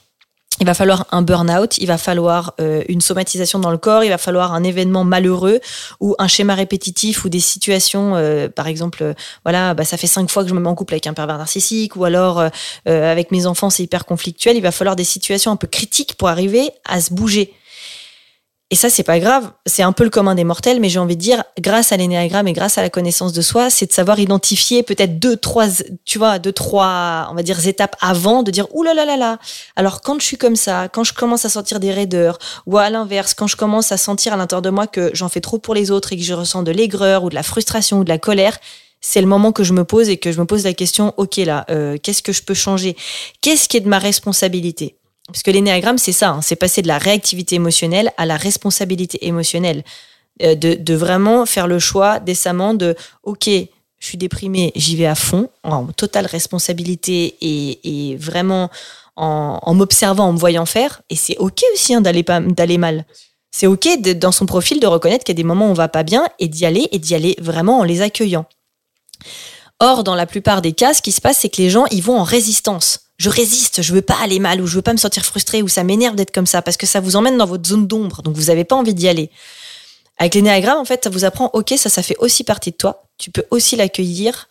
il 0.61 0.67
va 0.67 0.75
falloir 0.75 1.07
un 1.11 1.23
burn-out, 1.23 1.79
il 1.79 1.87
va 1.87 1.99
falloir 1.99 2.55
euh, 2.61 2.85
une 2.89 3.01
somatisation 3.01 3.59
dans 3.59 3.73
le 3.73 3.79
corps, 3.79 4.05
il 4.05 4.11
va 4.11 4.19
falloir 4.19 4.53
un 4.53 4.63
événement 4.63 5.03
malheureux 5.03 5.59
ou 5.99 6.15
un 6.21 6.29
schéma 6.29 6.55
répétitif 6.55 7.25
ou 7.25 7.29
des 7.29 7.41
situations, 7.41 8.15
euh, 8.15 8.49
par 8.49 8.69
exemple, 8.69 9.03
euh, 9.03 9.15
voilà, 9.45 9.75
bah, 9.75 9.85
ça 9.85 9.97
fait 9.97 10.07
cinq 10.07 10.31
fois 10.31 10.45
que 10.45 10.49
je 10.49 10.55
me 10.55 10.61
mets 10.61 10.69
en 10.69 10.77
couple 10.77 10.95
avec 10.95 11.09
un 11.09 11.13
pervers 11.13 11.39
narcissique 11.39 11.97
ou 11.97 12.05
alors 12.05 12.43
avec 12.87 13.31
mes 13.31 13.47
enfants 13.47 13.71
c'est 13.71 13.83
hyper 13.83 14.05
conflictuel. 14.05 14.57
Il 14.57 14.63
va 14.63 14.71
falloir 14.71 14.95
des 14.95 15.05
situations 15.05 15.51
un 15.51 15.57
peu 15.57 15.67
critiques 15.67 16.15
pour 16.15 16.29
arriver 16.29 16.71
à 16.85 17.01
se 17.01 17.13
bouger. 17.13 17.53
Et 18.71 18.77
ça, 18.77 18.89
c'est 18.89 19.03
pas 19.03 19.21
grave. 19.21 19.53
C'est 19.67 19.83
un 19.83 19.93
peu 19.93 20.05
le 20.05 20.11
commun 20.11 20.35
des 20.35 20.43
mortels, 20.43 20.81
mais 20.81 20.89
j'ai 20.89 20.99
envie 20.99 21.17
de 21.17 21.21
dire, 21.21 21.45
grâce 21.61 21.93
à 21.93 21.97
l'énéagramme 21.97 22.49
et 22.49 22.53
grâce 22.53 22.79
à 22.79 22.83
la 22.83 22.89
connaissance 22.89 23.33
de 23.33 23.43
soi, 23.43 23.69
c'est 23.69 23.87
de 23.87 23.93
savoir 23.93 24.19
identifier 24.19 24.83
peut-être 24.83 25.19
deux, 25.19 25.37
trois, 25.37 25.67
tu 26.05 26.19
vois, 26.19 26.39
deux, 26.39 26.53
trois, 26.53 27.29
on 27.31 27.35
va 27.35 27.43
dire, 27.43 27.65
étapes 27.67 27.95
avant 28.01 28.43
de 28.43 28.51
dire, 28.51 28.67
ouh 28.75 28.83
là 28.83 28.95
là 28.95 29.05
là 29.05 29.17
là. 29.17 29.39
Alors, 29.77 30.01
quand 30.01 30.19
je 30.19 30.25
suis 30.25 30.39
comme 30.39 30.57
ça, 30.57 30.89
quand 30.89 31.05
je 31.05 31.13
commence 31.13 31.45
à 31.45 31.51
sentir 31.51 31.79
des 31.79 31.93
raideurs, 31.93 32.39
ou 32.67 32.79
à 32.79 32.89
l'inverse, 32.89 33.35
quand 33.35 33.47
je 33.47 33.57
commence 33.57 33.93
à 33.93 33.99
sentir 33.99 34.33
à 34.33 34.37
l'intérieur 34.37 34.63
de 34.63 34.71
moi 34.71 34.87
que 34.87 35.11
j'en 35.13 35.29
fais 35.29 35.41
trop 35.41 35.59
pour 35.59 35.75
les 35.75 35.91
autres 35.91 36.15
et 36.15 36.17
que 36.17 36.25
je 36.25 36.35
ressens 36.35 36.63
de 36.63 36.73
l'aigreur 36.73 37.23
ou 37.23 37.29
de 37.29 37.35
la 37.35 37.43
frustration 37.43 37.99
ou 37.99 38.05
de 38.05 38.09
la 38.09 38.19
colère, 38.19 38.59
c'est 39.03 39.21
le 39.21 39.27
moment 39.27 39.53
que 39.53 39.63
je 39.63 39.75
me 39.75 39.85
pose 39.85 40.09
et 40.09 40.17
que 40.17 40.33
je 40.33 40.41
me 40.41 40.47
pose 40.47 40.65
la 40.65 40.73
question, 40.73 41.13
ok 41.19 41.37
là, 41.37 41.67
euh, 41.71 41.99
qu'est-ce 42.03 42.23
que 42.23 42.33
je 42.33 42.43
peux 42.43 42.55
changer? 42.55 42.97
Qu'est-ce 43.43 43.69
qui 43.69 43.77
est 43.77 43.81
de 43.81 43.89
ma 43.89 43.99
responsabilité? 43.99 44.97
Parce 45.27 45.43
que 45.43 45.51
l'énéagramme, 45.51 45.99
c'est 45.99 46.13
ça, 46.13 46.31
hein, 46.31 46.43
c'est 46.43 46.57
passer 46.57 46.83
de 46.83 46.89
la 46.89 46.99
réactivité 46.99 47.57
émotionnelle 47.57 48.13
à 48.17 48.27
la 48.27 48.37
responsabilité 48.37 49.27
émotionnelle. 49.27 49.83
Euh, 50.43 50.57
de, 50.57 50.95
vraiment 50.95 51.47
faire 51.47 51.69
le 51.69 51.79
choix 51.79 52.19
décemment 52.19 52.75
de, 52.75 52.97
OK, 53.23 53.45
je 53.47 54.07
suis 54.07 54.19
déprimé, 54.19 54.73
j'y 54.75 54.97
vais 54.97 55.07
à 55.07 55.15
fond, 55.15 55.49
en 55.63 55.87
totale 55.87 56.27
responsabilité 56.27 57.37
et, 57.41 58.17
vraiment 58.17 58.69
en, 59.17 59.75
m'observant, 59.75 60.25
en 60.27 60.33
me 60.33 60.39
voyant 60.39 60.67
faire. 60.67 61.03
Et 61.09 61.17
c'est 61.17 61.37
OK 61.39 61.63
aussi 61.73 61.95
hein, 61.95 62.01
d'aller 62.01 62.79
mal. 62.79 63.05
C'est 63.53 63.69
OK 63.69 63.87
dans 64.17 64.33
son 64.33 64.47
profil 64.47 64.81
de 64.81 64.87
reconnaître 64.89 65.25
qu'il 65.25 65.35
y 65.35 65.37
a 65.37 65.41
des 65.41 65.47
moments 65.47 65.69
où 65.69 65.71
on 65.71 65.75
va 65.75 65.89
pas 65.89 66.03
bien 66.03 66.27
et 66.41 66.49
d'y 66.49 66.67
aller 66.67 66.89
et 66.91 66.99
d'y 66.99 67.15
aller 67.15 67.37
vraiment 67.41 67.79
en 67.79 67.85
les 67.85 68.03
accueillant. 68.03 68.47
Or, 69.79 70.03
dans 70.03 70.17
la 70.17 70.27
plupart 70.27 70.61
des 70.61 70.73
cas, 70.73 70.95
ce 70.95 71.03
qui 71.03 71.13
se 71.13 71.21
passe, 71.21 71.39
c'est 71.39 71.49
que 71.49 71.63
les 71.63 71.71
gens, 71.71 71.87
ils 71.93 72.03
vont 72.03 72.19
en 72.19 72.25
résistance 72.25 73.04
je 73.17 73.31
résiste, 73.31 73.83
je 73.83 73.93
veux 73.93 74.03
pas 74.03 74.19
aller 74.23 74.39
mal 74.39 74.61
ou 74.61 74.67
je 74.67 74.77
veux 74.77 74.83
pas 74.83 74.93
me 74.93 74.99
sentir 74.99 75.25
frustré 75.25 75.63
ou 75.63 75.69
ça 75.69 75.85
m'énerve 75.85 76.17
d'être 76.17 76.33
comme 76.33 76.47
ça 76.47 76.63
parce 76.63 76.77
que 76.77 76.87
ça 76.87 77.01
vous 77.01 77.17
emmène 77.17 77.39
dans 77.39 77.47
votre 77.47 77.67
zone 77.67 77.87
d'ombre, 77.87 78.23
donc 78.23 78.35
vous 78.37 78.47
n'avez 78.47 78.65
pas 78.65 78.77
envie 78.77 78.95
d'y 78.95 79.09
aller. 79.09 79.31
Avec 80.19 80.35
l'énéagramme, 80.35 80.79
en 80.79 80.85
fait, 80.85 81.05
ça 81.05 81.11
vous 81.11 81.25
apprend, 81.25 81.51
ok, 81.53 81.75
ça, 81.77 81.89
ça 81.89 82.03
fait 82.03 82.17
aussi 82.19 82.45
partie 82.45 82.71
de 82.71 82.77
toi. 82.77 83.05
Tu 83.19 83.31
peux 83.31 83.45
aussi 83.51 83.77
l'accueillir 83.77 84.49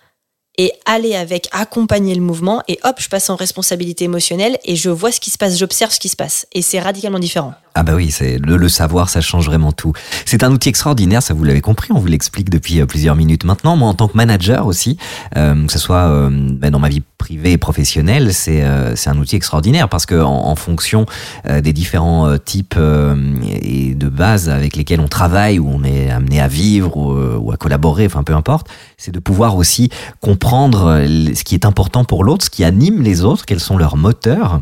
et 0.58 0.71
aller 0.86 1.15
avec, 1.15 1.47
accompagner 1.52 2.15
le 2.15 2.21
mouvement 2.21 2.62
et 2.67 2.80
hop, 2.84 2.97
je 2.99 3.10
passe 3.10 3.30
en 3.30 3.36
responsabilité 3.36 4.06
émotionnelle 4.06 4.60
et 4.65 4.76
je 4.76 4.89
vois 4.89 5.12
ce 5.12 5.19
qui 5.19 5.30
se 5.30 5.38
passe, 5.38 5.58
j'observe 5.58 5.91
ce 5.91 5.99
qui 5.99 6.10
se 6.10 6.15
passe 6.15 6.47
et 6.54 6.62
c'est 6.62 6.80
radicalement 6.80 7.19
différent. 7.19 7.54
Ah 7.76 7.82
bah 7.82 7.94
oui, 7.96 8.12
c'est 8.12 8.38
le, 8.38 8.56
le, 8.56 8.70
savoir, 8.70 9.10
ça 9.10 9.20
change 9.20 9.48
vraiment 9.48 9.72
tout. 9.72 9.94
C'est 10.26 10.44
un 10.44 10.52
outil 10.52 10.70
extraordinaire, 10.70 11.24
ça 11.24 11.34
vous 11.34 11.44
l'avez 11.44 11.62
compris, 11.62 11.92
on 11.92 11.98
vous 11.98 12.06
l'explique 12.06 12.52
depuis 12.52 12.80
euh, 12.80 12.86
plusieurs 12.86 13.16
minutes 13.16 13.46
maintenant. 13.46 13.76
Moi, 13.76 13.90
en 13.90 13.96
tant 13.96 14.08
que 14.08 14.16
manager 14.16 14.68
aussi, 14.68 14.98
euh, 15.38 15.66
que 15.66 15.72
ce 15.72 15.80
soit 15.80 16.08
euh, 16.08 16.30
bah, 16.32 16.70
dans 16.70 16.78
ma 16.78 16.90
vie 16.90 17.02
privée 17.18 17.54
et 17.54 17.58
professionnelle, 17.58 18.32
c'est 18.32 18.64
euh, 18.64 18.94
un 19.08 19.18
outil 19.18 19.38
extraordinaire 19.38 19.90
parce 19.90 20.06
que 20.06 20.22
en, 20.22 20.46
en 20.50 20.56
fonction 20.56 21.08
des 21.48 21.74
différents 21.74 22.38
types 22.38 22.78
et 22.78 23.96
de 23.96 24.08
bases 24.08 24.50
avec 24.50 24.76
lesquels 24.76 25.00
on 25.00 25.08
travaille, 25.08 25.58
ou 25.58 25.70
on 25.70 25.84
est 25.84 26.10
amené 26.10 26.42
à 26.42 26.48
vivre 26.48 26.96
ou, 26.96 27.14
ou 27.14 27.52
à 27.52 27.58
collaborer, 27.58 28.06
enfin 28.06 28.24
peu 28.24 28.34
importe, 28.34 28.68
c'est 28.98 29.12
de 29.12 29.20
pouvoir 29.20 29.56
aussi 29.56 29.90
comprendre 30.22 31.04
ce 31.06 31.44
qui 31.44 31.56
est 31.56 31.66
important 31.66 32.04
pour 32.04 32.24
l'autre, 32.24 32.46
ce 32.46 32.50
qui 32.50 32.64
anime 32.64 33.02
les 33.02 33.24
autres, 33.24 33.46
quels 33.46 33.60
sont 33.60 33.78
leurs 33.78 33.98
moteurs 33.98 34.62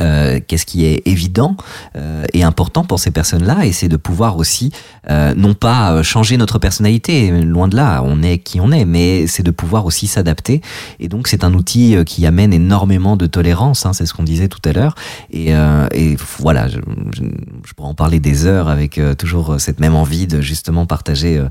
euh, 0.00 0.40
qu'est-ce 0.46 0.64
qui 0.64 0.86
est 0.86 1.02
évident 1.06 1.56
euh, 1.96 2.24
et 2.32 2.42
important 2.44 2.82
pour 2.82 2.98
ces 2.98 3.10
personnes-là 3.10 3.66
et 3.66 3.72
c'est 3.72 3.88
de 3.88 3.98
pouvoir 3.98 4.38
aussi 4.38 4.72
euh, 5.10 5.34
non 5.36 5.52
pas 5.52 6.02
changer 6.02 6.38
notre 6.38 6.58
personnalité 6.58 7.30
loin 7.42 7.68
de 7.68 7.76
là 7.76 8.02
on 8.02 8.22
est 8.22 8.38
qui 8.38 8.58
on 8.58 8.72
est 8.72 8.86
mais 8.86 9.26
c'est 9.26 9.42
de 9.42 9.50
pouvoir 9.50 9.84
aussi 9.84 10.06
s'adapter. 10.06 10.62
Et 10.98 11.08
donc 11.08 11.28
c'est 11.28 11.44
un 11.44 11.52
outil 11.52 11.96
qui 12.06 12.24
amène 12.26 12.54
énormément 12.54 13.16
de 13.16 13.26
tolérance 13.26 13.84
hein, 13.84 13.92
c'est 13.92 14.06
ce 14.06 14.14
qu'on 14.14 14.22
disait 14.22 14.48
tout 14.48 14.60
à 14.64 14.72
l'heure. 14.72 14.94
Et, 15.30 15.50
et, 15.92 16.16
voilà 16.38 16.68
je, 16.68 16.78
je, 17.14 17.72
pourrais 17.74 17.88
en 17.88 17.94
parler 17.94 18.20
des 18.20 18.46
heures 18.46 18.68
avec 18.68 19.00
toujours 19.18 19.56
cette 19.58 19.80
même 19.80 19.94
envie 19.94 20.26
de 20.26 20.40
justement 20.40 20.86
partager 20.86 21.42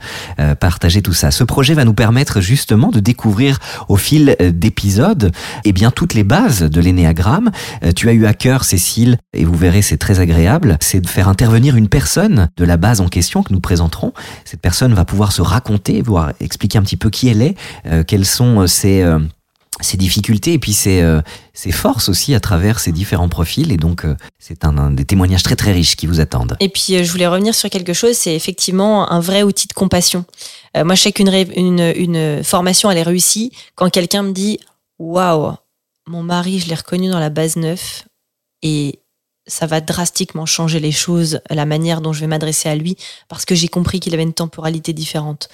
partager 0.60 1.02
tout 1.02 1.14
ça. 1.14 1.32
Ce 1.32 1.44
projet 1.44 1.74
va 1.74 1.86
nous 1.86 1.94
permettre 1.94 2.42
justement 2.42 2.90
de 2.90 3.00
découvrir 3.00 3.60
au 3.88 3.98
fil 3.98 4.36
d'épisodes 4.40 5.32
et 5.64 5.74
bien 5.74 5.92
toutes 5.92 6.14
les 6.14 6.24
bases 6.24 6.64
de 6.64 6.82
l'énéagramme. 6.82 7.52
Tu 7.96 8.10
as 8.10 8.14
eu 8.14 8.26
à 8.32 8.34
cœur, 8.34 8.63
Cécile, 8.63 9.17
et 9.34 9.44
vous 9.44 9.56
verrez, 9.56 9.82
c'est 9.82 9.98
très 9.98 10.22
agréable, 10.22 10.78
c'est 10.80 11.02
de 11.02 11.10
faire 11.10 11.28
intervenir 11.28 11.76
une 11.76 11.89
personne 11.89 12.50
de 12.56 12.63
la 12.63 12.78
base 12.78 13.02
en 13.02 13.10
question 13.10 13.44
que 13.44 13.52
nous 13.52 13.60
présenterons. 13.60 14.13
Cette 14.46 14.62
personne 14.62 14.94
va 14.94 15.04
pouvoir 15.04 15.34
se 15.34 15.41
raconter, 15.41 16.02
voir 16.02 16.32
expliquer 16.39 16.78
un 16.78 16.82
petit 16.82 16.96
peu 16.96 17.10
qui 17.10 17.28
elle 17.28 17.41
est, 17.41 17.56
euh, 17.88 18.06
quelles 18.06 18.26
sont 18.26 18.62
euh, 18.62 18.67
ses, 18.67 19.02
euh, 19.02 19.20
ses 19.82 19.98
difficultés 19.98 20.54
et 20.54 20.60
puis 20.60 20.72
ses, 20.72 21.04
ses, 21.54 21.74
forces 21.74 22.08
aussi 22.08 22.34
à 22.34 22.39
travers 22.39 22.80
ses 22.80 22.94
différents 22.94 23.28
profils. 23.28 23.70
Et 23.70 23.76
donc, 23.76 24.06
c'est 24.39 24.63
un, 24.63 24.91
des 24.91 25.04
témoignages 25.04 25.44
très 25.44 25.58
très 25.58 25.74
riches 25.74 25.98
qui 25.98 26.08
vous 26.08 26.22
attendent. 26.22 26.56
Et 26.62 26.70
puis, 26.70 27.04
je 27.04 27.12
voulais 27.12 27.28
revenir 27.28 27.54
sur 27.54 27.70
quelque 27.70 27.91
chose, 27.91 28.15
c'est 28.15 28.34
effectivement 28.34 29.12
un 29.12 29.20
vrai 29.20 29.44
outil 29.44 29.67
de 29.67 29.74
compassion. 29.74 30.24
moi, 30.74 30.96
je 30.96 31.02
sais 31.02 31.12
qu'une 31.12 31.28
une, 31.58 31.94
une 31.98 32.46
formation, 32.46 32.89
elle 32.89 32.98
est 32.98 33.04
réussie 33.04 33.52
quand 33.76 33.89
quelqu'un 33.89 34.24
me 34.24 34.32
dit 34.32 34.58
Waouh, 35.00 35.56
mon 36.08 36.24
mari, 36.24 36.60
je 36.60 36.70
l'ai 36.70 36.76
reconnu 36.76 37.10
dans 37.10 37.20
la 37.20 37.30
base 37.30 37.58
9 37.58 38.06
et 38.62 39.00
ça 39.47 39.65
va 39.65 39.82
drastiquement 39.82 40.45
changer 40.45 40.80
les 40.80 40.91
choses, 40.91 41.41
la 41.50 41.65
manière 41.65 42.02
dont 42.02 42.13
je 42.13 42.21
vais 42.21 42.28
m'adresser 42.28 42.69
à 42.69 42.76
lui, 42.76 42.95
parce 43.28 43.45
que 43.45 43.56
j'ai 43.56 43.67
compris 43.67 44.00
qu'il 44.00 44.13
avait 44.13 44.24
une 44.24 44.34
temporalité 44.34 44.93
différente. 44.93 45.50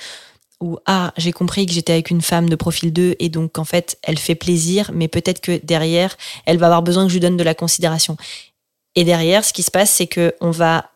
Ou 0.59 0.77
ah, 0.85 1.13
j'ai 1.17 1.31
compris 1.31 1.65
que 1.65 1.71
j'étais 1.71 1.93
avec 1.93 2.09
une 2.09 2.21
femme 2.21 2.49
de 2.49 2.55
profil 2.55 2.91
2 2.91 3.15
et 3.19 3.29
donc 3.29 3.59
en 3.59 3.63
fait, 3.63 3.97
elle 4.01 4.17
fait 4.17 4.35
plaisir, 4.35 4.91
mais 4.93 5.07
peut-être 5.07 5.39
que 5.39 5.59
derrière, 5.63 6.17
elle 6.45 6.57
va 6.57 6.65
avoir 6.65 6.81
besoin 6.81 7.03
que 7.03 7.09
je 7.09 7.15
lui 7.15 7.19
donne 7.19 7.37
de 7.37 7.43
la 7.43 7.53
considération. 7.53 8.17
Et 8.95 9.03
derrière, 9.03 9.45
ce 9.45 9.53
qui 9.53 9.61
se 9.61 9.71
passe, 9.71 9.91
c'est 9.91 10.07
que 10.07 10.33
on 10.41 10.49
va 10.49 10.89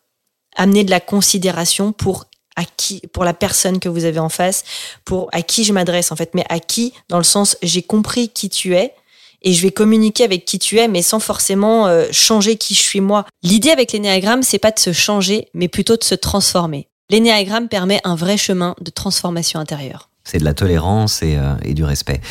amener 0.55 0.83
de 0.83 0.89
la 0.89 0.99
considération 0.99 1.93
pour 1.93 2.25
à 2.55 2.65
qui, 2.65 3.01
pour 3.13 3.23
la 3.23 3.33
personne 3.33 3.79
que 3.79 3.87
vous 3.87 4.03
avez 4.03 4.19
en 4.19 4.29
face, 4.29 4.63
pour 5.05 5.29
à 5.31 5.41
qui 5.41 5.63
je 5.63 5.71
m'adresse 5.71 6.11
en 6.11 6.15
fait, 6.15 6.33
mais 6.33 6.43
à 6.49 6.59
qui 6.59 6.93
dans 7.07 7.17
le 7.17 7.23
sens 7.23 7.55
j'ai 7.61 7.83
compris 7.83 8.29
qui 8.29 8.49
tu 8.49 8.75
es, 8.75 8.93
et 9.41 9.53
je 9.53 9.61
vais 9.61 9.71
communiquer 9.71 10.23
avec 10.23 10.45
qui 10.45 10.59
tu 10.59 10.77
es, 10.77 10.87
mais 10.87 11.01
sans 11.01 11.19
forcément 11.19 11.87
euh, 11.87 12.05
changer 12.11 12.55
qui 12.55 12.73
je 12.73 12.81
suis 12.81 13.01
moi. 13.01 13.25
L'idée 13.43 13.69
avec 13.69 13.91
l'énéagramme, 13.91 14.43
c'est 14.43 14.59
pas 14.59 14.71
de 14.71 14.79
se 14.79 14.93
changer, 14.93 15.47
mais 15.53 15.67
plutôt 15.67 15.97
de 15.97 16.03
se 16.03 16.15
transformer. 16.15 16.87
L'énéagramme 17.09 17.67
permet 17.67 17.99
un 18.03 18.15
vrai 18.15 18.37
chemin 18.37 18.75
de 18.79 18.89
transformation 18.89 19.59
intérieure. 19.59 20.09
C'est 20.23 20.37
de 20.37 20.45
la 20.45 20.53
tolérance 20.53 21.23
et, 21.23 21.37
et 21.63 21.73
du 21.73 21.83
respect. 21.83 22.21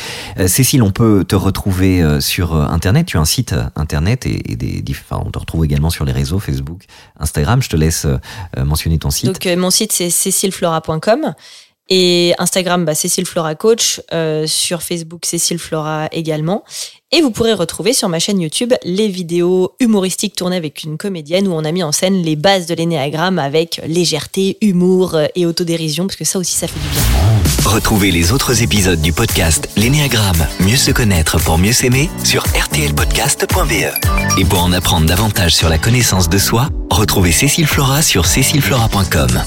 Cécile, 0.47 0.81
on 0.81 0.91
peut 0.91 1.25
te 1.27 1.35
retrouver 1.35 2.21
sur 2.21 2.55
Internet. 2.55 3.05
Tu 3.05 3.17
as 3.17 3.19
un 3.19 3.25
site 3.25 3.53
Internet 3.75 4.25
et, 4.25 4.55
des, 4.55 4.81
enfin, 4.91 5.21
on 5.23 5.29
te 5.29 5.37
retrouve 5.37 5.65
également 5.65 5.89
sur 5.89 6.05
les 6.05 6.13
réseaux 6.13 6.39
Facebook, 6.39 6.85
Instagram. 7.19 7.61
Je 7.61 7.67
te 7.67 7.75
laisse 7.75 8.07
mentionner 8.57 8.97
ton 8.97 9.11
site. 9.11 9.25
Donc, 9.25 9.45
mon 9.57 9.69
site, 9.69 9.91
c'est 9.91 10.09
cécileflora.com. 10.09 11.33
Et 11.93 12.33
Instagram, 12.39 12.85
bah, 12.85 12.95
Cécile 12.95 13.25
Flora 13.25 13.53
Coach. 13.53 14.01
Euh, 14.13 14.47
sur 14.47 14.81
Facebook, 14.81 15.25
Cécile 15.25 15.59
Flora 15.59 16.07
également. 16.13 16.63
Et 17.11 17.21
vous 17.21 17.31
pourrez 17.31 17.51
retrouver 17.51 17.91
sur 17.91 18.07
ma 18.07 18.19
chaîne 18.19 18.39
YouTube 18.39 18.73
les 18.85 19.09
vidéos 19.09 19.73
humoristiques 19.81 20.33
tournées 20.33 20.55
avec 20.55 20.83
une 20.83 20.97
comédienne 20.97 21.49
où 21.49 21.51
on 21.51 21.65
a 21.65 21.71
mis 21.73 21.83
en 21.83 21.91
scène 21.91 22.21
les 22.23 22.37
bases 22.37 22.65
de 22.65 22.75
l'énéagramme 22.75 23.39
avec 23.39 23.81
légèreté, 23.85 24.57
humour 24.61 25.17
et 25.35 25.45
autodérision, 25.45 26.07
parce 26.07 26.15
que 26.15 26.23
ça 26.23 26.39
aussi, 26.39 26.53
ça 26.53 26.67
fait 26.67 26.79
du 26.79 26.87
bien. 26.87 27.01
Retrouvez 27.69 28.11
les 28.11 28.31
autres 28.31 28.63
épisodes 28.63 29.01
du 29.01 29.11
podcast 29.11 29.67
L'énéagramme, 29.75 30.47
mieux 30.61 30.77
se 30.77 30.91
connaître 30.91 31.41
pour 31.43 31.57
mieux 31.57 31.73
s'aimer 31.73 32.09
sur 32.23 32.43
rtlpodcast.be. 32.43 34.39
Et 34.39 34.45
pour 34.45 34.63
en 34.63 34.71
apprendre 34.71 35.05
davantage 35.07 35.53
sur 35.53 35.67
la 35.67 35.77
connaissance 35.77 36.29
de 36.29 36.37
soi, 36.37 36.69
retrouvez 36.89 37.33
Cécile 37.33 37.67
Flora 37.67 38.01
sur 38.01 38.25
cécileflora.com. 38.25 39.41